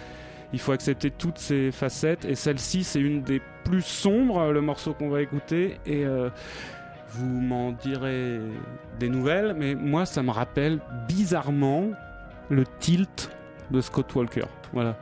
[0.53, 2.25] il faut accepter toutes ces facettes.
[2.25, 5.79] Et celle-ci, c'est une des plus sombres, le morceau qu'on va écouter.
[5.85, 6.29] Et euh,
[7.09, 8.39] vous m'en direz
[8.99, 11.91] des nouvelles, mais moi, ça me rappelle bizarrement
[12.49, 13.29] le tilt
[13.71, 14.45] de Scott Walker.
[14.73, 14.97] Voilà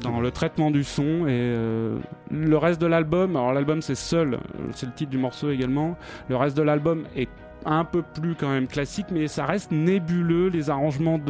[0.00, 1.98] dans le traitement du son et euh,
[2.30, 4.38] le reste de l'album alors l'album c'est seul
[4.72, 5.96] c'est le titre du morceau également
[6.28, 7.28] le reste de l'album est
[7.66, 11.20] un peu plus quand même classique mais ça reste nébuleux les arrangements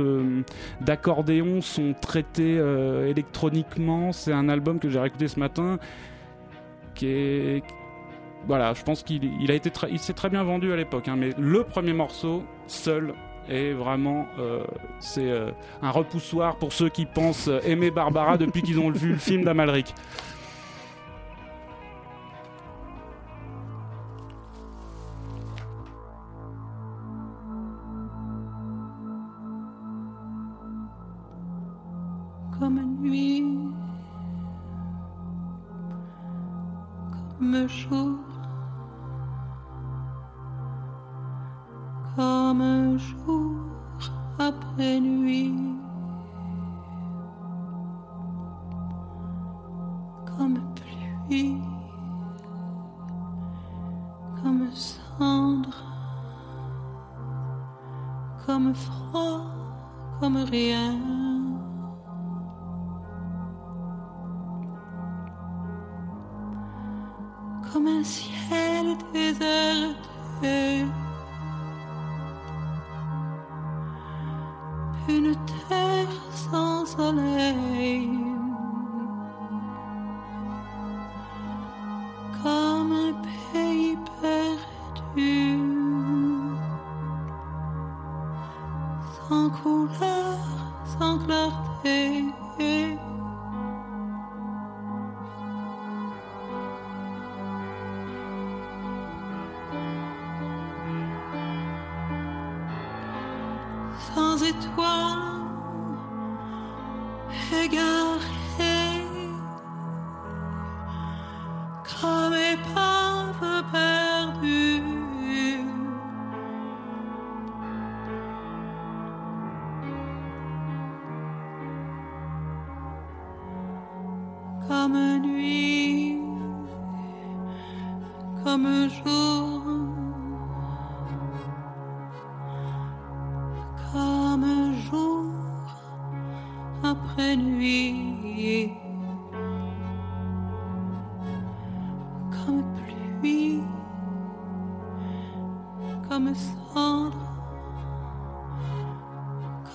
[0.81, 5.79] d'accordéon sont traités euh, électroniquement c'est un album que j'ai réécouté ce matin
[8.47, 11.17] voilà je pense qu'il il a été il s'est très bien vendu à l'époque hein,
[11.17, 13.15] mais le premier morceau seul
[13.49, 14.65] est vraiment euh,
[14.99, 15.51] c'est euh,
[15.83, 19.95] un repoussoir pour ceux qui pensent aimer Barbara depuis qu'ils ont vu le film d'Amalric.
[37.69, 38.06] Comme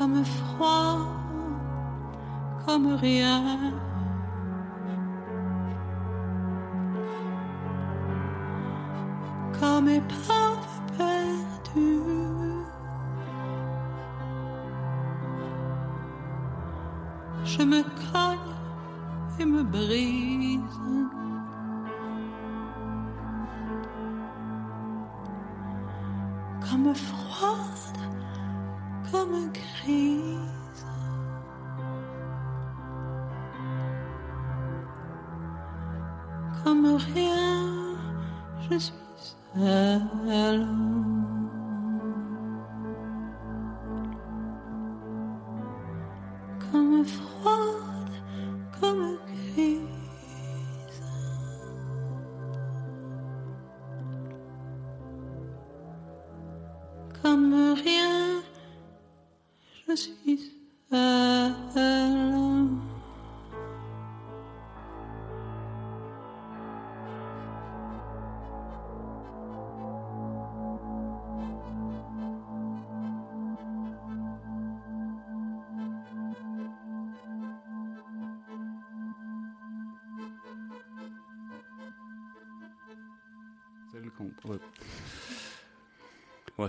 [0.02, 0.98] comme froid,
[2.66, 3.72] comme rien.
[9.60, 10.51] Comme épave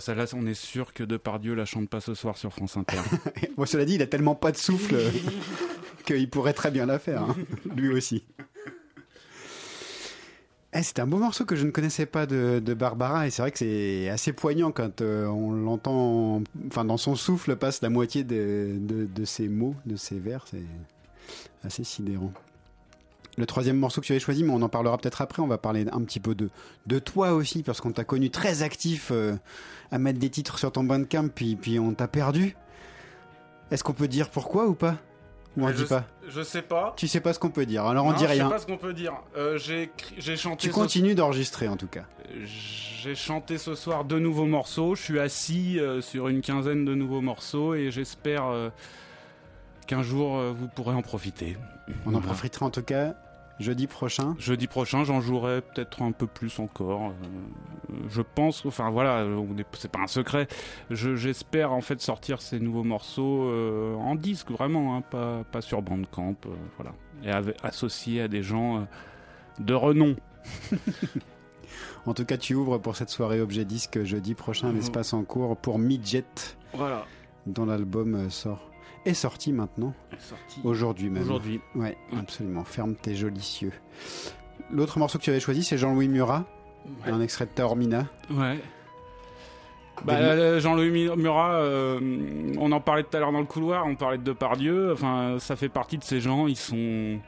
[0.01, 2.99] Celle-là, on est sûr que Depardieu la chante pas ce soir sur France Inter.
[3.57, 4.97] Bon, cela dit, il a tellement pas de souffle
[6.07, 7.37] qu'il pourrait très bien la faire, hein,
[7.77, 8.25] lui aussi.
[10.75, 13.51] Eh, c'est un beau morceau que je ne connaissais pas de, Barbara et c'est vrai
[13.51, 18.25] que c'est assez poignant quand euh, on l'entend, enfin dans son souffle passe la moitié
[18.25, 20.65] de, de, de ses mots, de ses vers, c'est
[21.63, 22.33] assez sidérant.
[23.39, 25.57] Le troisième morceau que tu avais choisi, mais on en parlera peut-être après, on va
[25.57, 26.51] parler un petit peu de,
[26.87, 29.35] de toi aussi, parce qu'on t'a connu très actif euh,
[29.91, 32.57] à mettre des titres sur ton bandcamp, puis, puis on t'a perdu.
[33.71, 34.97] Est-ce qu'on peut dire pourquoi ou pas?
[35.57, 36.05] Ou on Mais dit je, pas?
[36.29, 36.93] Je sais pas.
[36.97, 38.45] Tu sais pas ce qu'on peut dire, alors on Non, dit Je rien.
[38.49, 39.15] sais pas ce qu'on peut dire.
[39.37, 40.63] Euh, j'ai chanté.
[40.65, 42.05] Tu ce- continues d'enregistrer en tout cas.
[42.45, 44.95] J'ai chanté ce soir deux nouveaux morceaux.
[44.95, 48.45] Je suis assis euh, sur une quinzaine de nouveaux morceaux et j'espère
[49.87, 51.57] qu'un jour euh, vous pourrez en profiter.
[52.07, 53.15] On en profitera en tout cas
[53.61, 54.35] jeudi prochain.
[54.39, 57.11] Jeudi prochain, j'en jouerai peut-être un peu plus encore.
[57.11, 59.25] Euh, je pense, enfin voilà,
[59.59, 60.49] est- c'est pas un secret.
[60.91, 65.61] Je- J'espère en fait sortir ces nouveaux morceaux euh, en disque, vraiment, hein, pas, pas
[65.61, 66.93] sur Bandcamp, euh, voilà,
[67.23, 68.85] et avec- associés à des gens euh,
[69.61, 70.17] de renom.
[72.05, 74.79] En tout cas, tu ouvres pour cette soirée objet disque jeudi prochain, un Mhm.
[74.79, 76.25] espace en cours pour Midget,
[76.75, 77.05] Voilà.
[77.47, 78.71] Dont l'album euh, sort.
[79.05, 79.95] Est sorti maintenant.
[80.63, 81.23] Aujourd'hui même.
[81.25, 81.61] Aujourd'hui.
[81.75, 82.65] Ouais, absolument.
[82.65, 83.73] Ferme tes jolis cieux.
[84.71, 86.45] L'autre morceau que tu avais choisi, c'est Jean-Louis Murat,
[87.05, 88.07] un extrait de Taormina.
[88.31, 88.59] Ouais.
[90.05, 93.95] Bah, euh, Jean-Louis Murat, euh, on en parlait tout à l'heure dans le couloir, on
[93.95, 97.19] parlait de Depardieu, enfin, ça fait partie de ces gens, ils sont...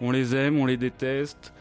[0.00, 1.52] On les aime, on les déteste.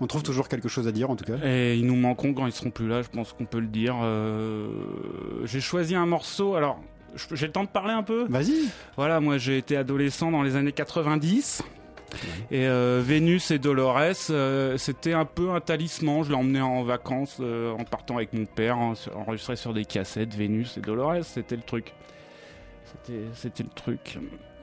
[0.00, 1.36] On trouve toujours quelque chose à dire en tout cas.
[1.46, 3.96] Et ils nous manqueront quand ils seront plus là, je pense qu'on peut le dire.
[4.02, 4.68] Euh,
[5.44, 6.80] J'ai choisi un morceau, alors,
[7.32, 8.24] j'ai le temps de parler un peu?
[8.28, 8.68] Vas-y.
[8.96, 11.62] Voilà, moi j'ai été adolescent dans les années 90.
[12.50, 14.00] Et euh, Vénus et Dolores,
[14.30, 16.24] euh, c'était un peu un talisman.
[16.24, 19.84] Je l'ai emmené en vacances euh, en partant avec mon père, en- enregistré sur des
[19.84, 20.34] cassettes.
[20.34, 21.92] Vénus et Dolores, c'était le truc.
[22.86, 24.18] C'était, c'était le truc.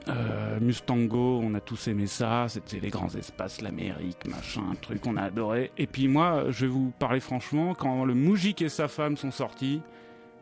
[0.08, 2.46] Euh, Mustango, on a tous aimé ça.
[2.48, 5.70] C'était les grands espaces, l'Amérique, machin, truc qu'on a adoré.
[5.76, 9.30] Et puis moi, je vais vous parler franchement, quand le Moujik et sa femme sont
[9.30, 9.82] sortis,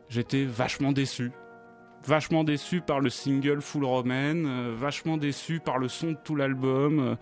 [0.09, 1.33] j'étais vachement déçu.
[2.05, 4.13] Vachement déçu par le single Full Roman,
[4.47, 7.01] euh, vachement déçu par le son de tout l'album.
[7.01, 7.15] euh,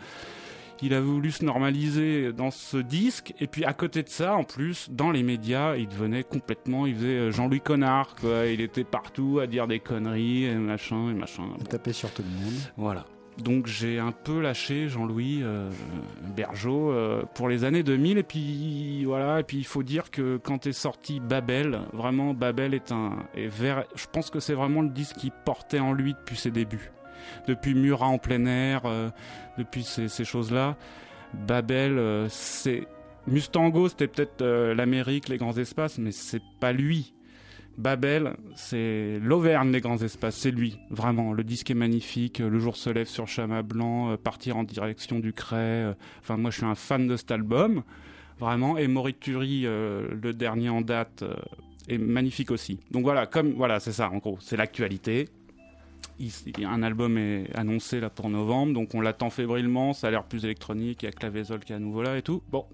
[0.83, 4.45] il a voulu se normaliser dans ce disque, et puis à côté de ça, en
[4.45, 8.47] plus, dans les médias, il devenait complètement, il faisait euh, Jean-Louis Connard, quoi.
[8.47, 11.45] Il était partout à dire des conneries, et machin, et machin.
[11.61, 12.55] À taper sur tout le monde.
[12.77, 13.05] Voilà.
[13.39, 15.69] Donc j'ai un peu lâché Jean-Louis euh,
[16.37, 20.37] Bergeau euh, pour les années 2000 et puis voilà et puis il faut dire que
[20.37, 24.83] quand est sorti Babel vraiment Babel est un est vers- je pense que c'est vraiment
[24.83, 26.93] le disque qui portait en lui depuis ses débuts
[27.47, 29.11] depuis Murat en plein air euh,
[29.59, 30.77] depuis ces, ces choses là
[31.33, 32.87] Babel euh, c'est
[33.27, 37.15] Mustango c'était peut-être euh, l'Amérique les grands espaces mais c'est pas lui
[37.77, 41.33] Babel, c'est l'Auvergne, les grands espaces, c'est lui, vraiment.
[41.33, 45.33] Le disque est magnifique, le jour se lève sur Chama Blanc, partir en direction du
[45.33, 45.93] Cray.
[46.21, 47.83] Enfin, moi, je suis un fan de cet album,
[48.39, 48.79] vraiment.
[48.79, 51.25] Et Morituri, euh, le dernier en date,
[51.89, 52.79] est magnifique aussi.
[52.91, 55.29] Donc voilà, comme voilà, c'est ça, en gros, c'est l'actualité.
[56.19, 56.31] Il-
[56.65, 59.93] Un album est annoncé là pour novembre, donc on l'attend fébrilement.
[59.93, 62.23] Ça a l'air plus électronique, il y a Clavezol qui est à nouveau là et
[62.23, 62.43] tout.
[62.51, 62.65] Bon,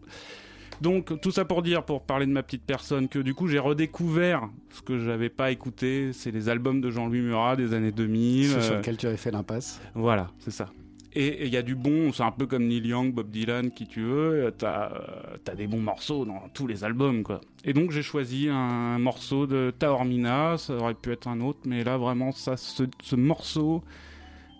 [0.81, 3.59] donc tout ça pour dire, pour parler de ma petite personne, que du coup j'ai
[3.59, 8.49] redécouvert ce que j'avais pas écouté, c'est les albums de Jean-Louis Murat des années 2000.
[8.49, 9.81] Ceux sur euh, lesquels tu avais fait l'impasse.
[9.95, 10.71] Voilà, c'est ça.
[11.13, 13.87] Et il y a du bon, c'est un peu comme Neil Young, Bob Dylan, qui
[13.89, 14.93] tu veux, euh, t'as
[15.49, 17.41] as des bons morceaux dans tous les albums, quoi.
[17.65, 21.83] Et donc j'ai choisi un morceau de Taormina, ça aurait pu être un autre, mais
[21.83, 23.83] là vraiment, ça, ce, ce morceau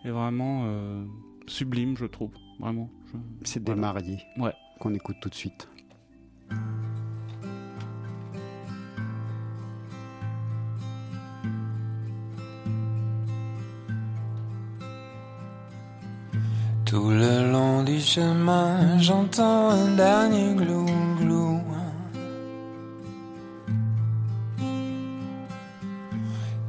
[0.05, 1.05] est vraiment euh,
[1.47, 2.33] sublime, je trouve.
[2.59, 2.91] Vraiment.
[3.13, 4.19] je- C'est des mariés.
[4.37, 4.53] Ouais.
[4.81, 5.69] Qu'on écoute tout de suite.
[16.91, 21.61] Tout le long du chemin, j'entends un dernier glou-glou.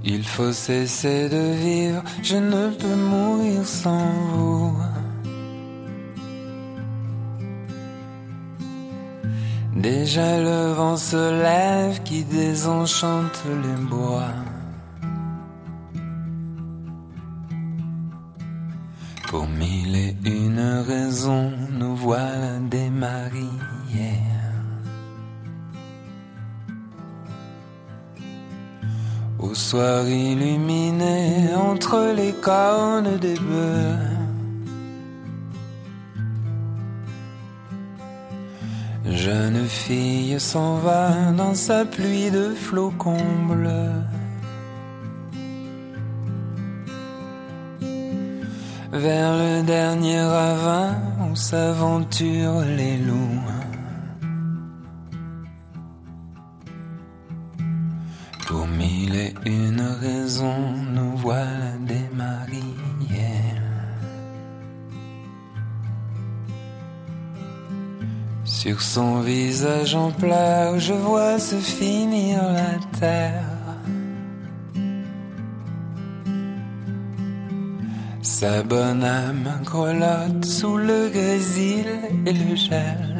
[0.03, 4.77] Il faut cesser de vivre, je ne peux mourir sans vous.
[9.75, 14.35] Déjà le vent se lève qui désenchante les bois.
[29.71, 33.99] Soir illuminé, entre les cornes des bœufs.
[39.05, 44.01] Jeune fille s'en va dans sa pluie de flocons bleus.
[48.91, 50.89] vers le dernier ravin
[51.23, 53.60] où s'aventurent les loups.
[68.95, 73.55] Son visage en pleurs, je vois se finir la terre.
[78.21, 81.87] Sa bonne âme grelotte sous le grésil
[82.25, 83.10] et le gel.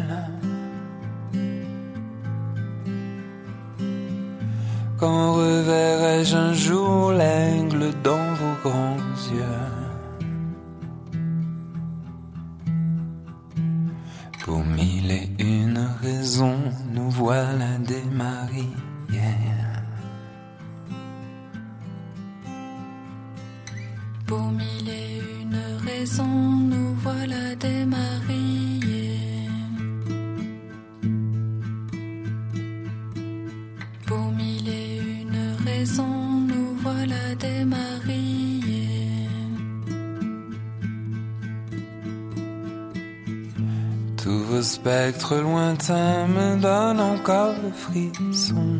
[45.82, 48.80] Lointains me donnent encore le frisson.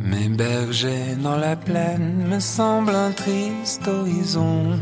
[0.00, 4.78] Mes bergers dans la plaine me semblent un triste horizon.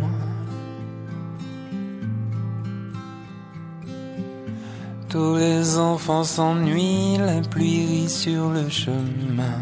[5.08, 9.60] Tous les enfants s'ennuient, la pluie rit sur le chemin.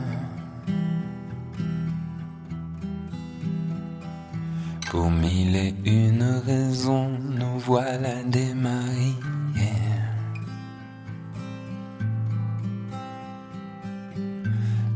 [4.91, 7.20] Pour mille et une raisons,
[7.65, 9.17] voilà démariés.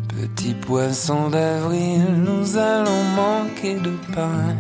[0.09, 4.55] Petit poisson d'avril, nous allons manquer de pain.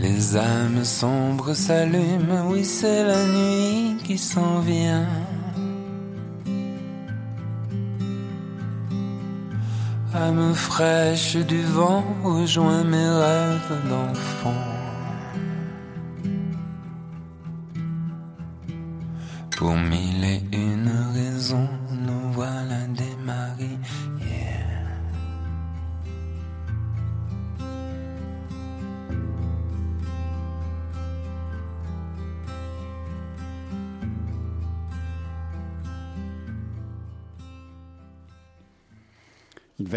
[0.00, 5.06] Les âmes sombres s'allument, oui c'est la nuit qui s'en vient.
[10.54, 14.77] Fraîche du vent, rejoins mes rêves d'enfant.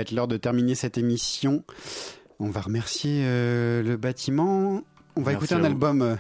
[0.02, 1.64] Va être l'heure de terminer cette émission.
[2.40, 4.82] On va remercier euh, le bâtiment.
[5.15, 6.15] On va Merci écouter un album, euh,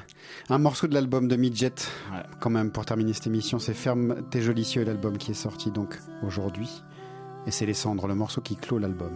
[0.49, 1.73] un morceau de l'album de Midget,
[2.11, 2.19] Ouais.
[2.39, 3.57] quand même, pour terminer cette émission.
[3.57, 6.69] C'est Ferme tes jolis cieux, l'album qui est sorti donc aujourd'hui.
[7.47, 9.13] Et c'est Les Cendres, le morceau qui clôt l'album.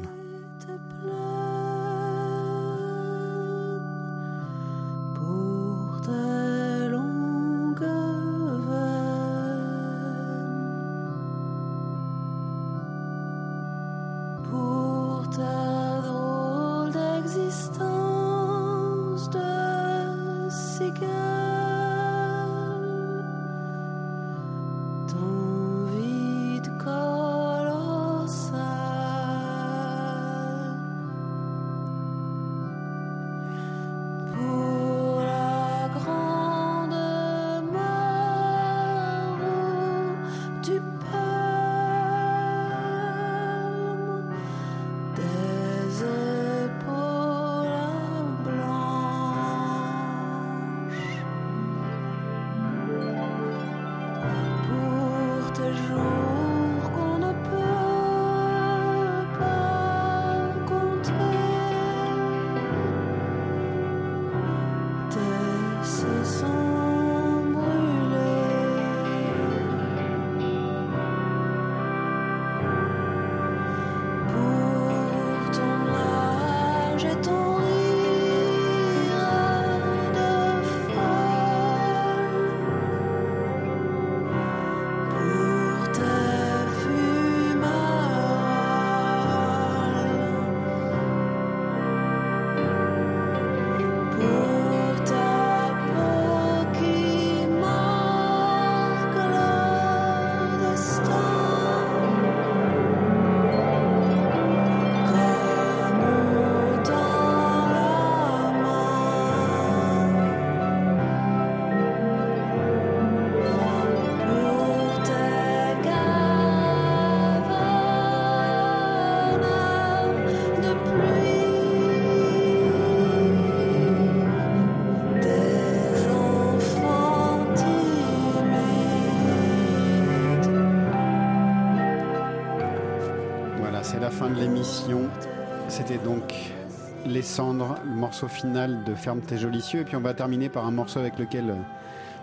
[137.06, 139.82] Les Cendres, le morceau final de Ferme tes jolis cieux.
[139.82, 141.56] Et puis on va terminer par un morceau avec lequel euh,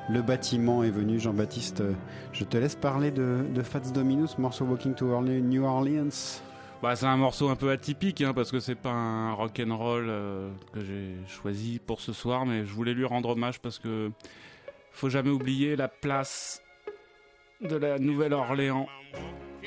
[0.09, 1.21] le bâtiment est venu.
[1.21, 1.93] Jean-Baptiste, euh,
[2.33, 6.41] je te laisse parler de, Fats Dominus, morceau Walking to New Orleans.
[6.83, 9.77] Bah, c'est un morceau un peu atypique hein, parce que c'est pas un rock and
[9.77, 13.79] roll euh, que j'ai choisi pour ce soir, mais je voulais lui rendre hommage parce
[13.79, 14.11] que
[14.91, 16.61] faut jamais oublier la place
[17.61, 18.89] de la Nouvelle-Orléans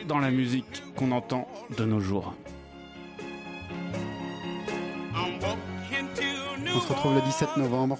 [0.10, 1.48] dans la musique qu'on entend
[1.78, 2.36] de nos jours.
[5.18, 7.98] On se retrouve le 17 novembre.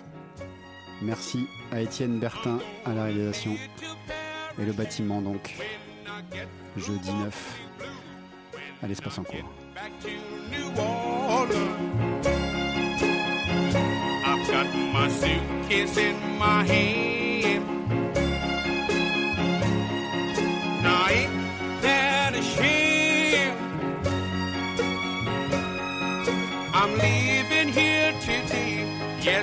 [1.02, 3.56] Merci à Étienne Bertin à la réalisation.
[4.60, 5.56] Et le bâtiment donc,
[6.78, 7.60] jeudi 9,
[8.84, 9.50] à l'espace en cours.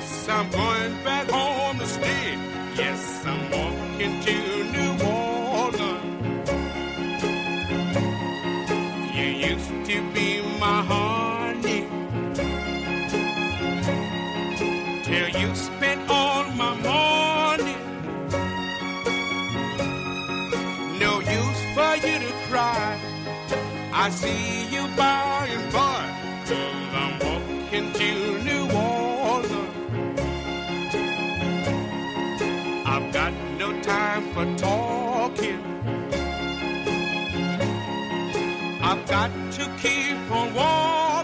[0.02, 2.34] Yes, I'm going back home to stay.
[2.76, 4.36] Yes, I'm walking to
[4.74, 4.92] New
[5.62, 6.50] Orleans.
[9.16, 11.82] You used to be my honey.
[15.04, 17.76] Till you spent all my money.
[20.98, 22.98] No use for you to cry.
[23.94, 25.51] I see you by
[34.42, 35.62] for talking.
[38.82, 41.21] I've got to keep on walking.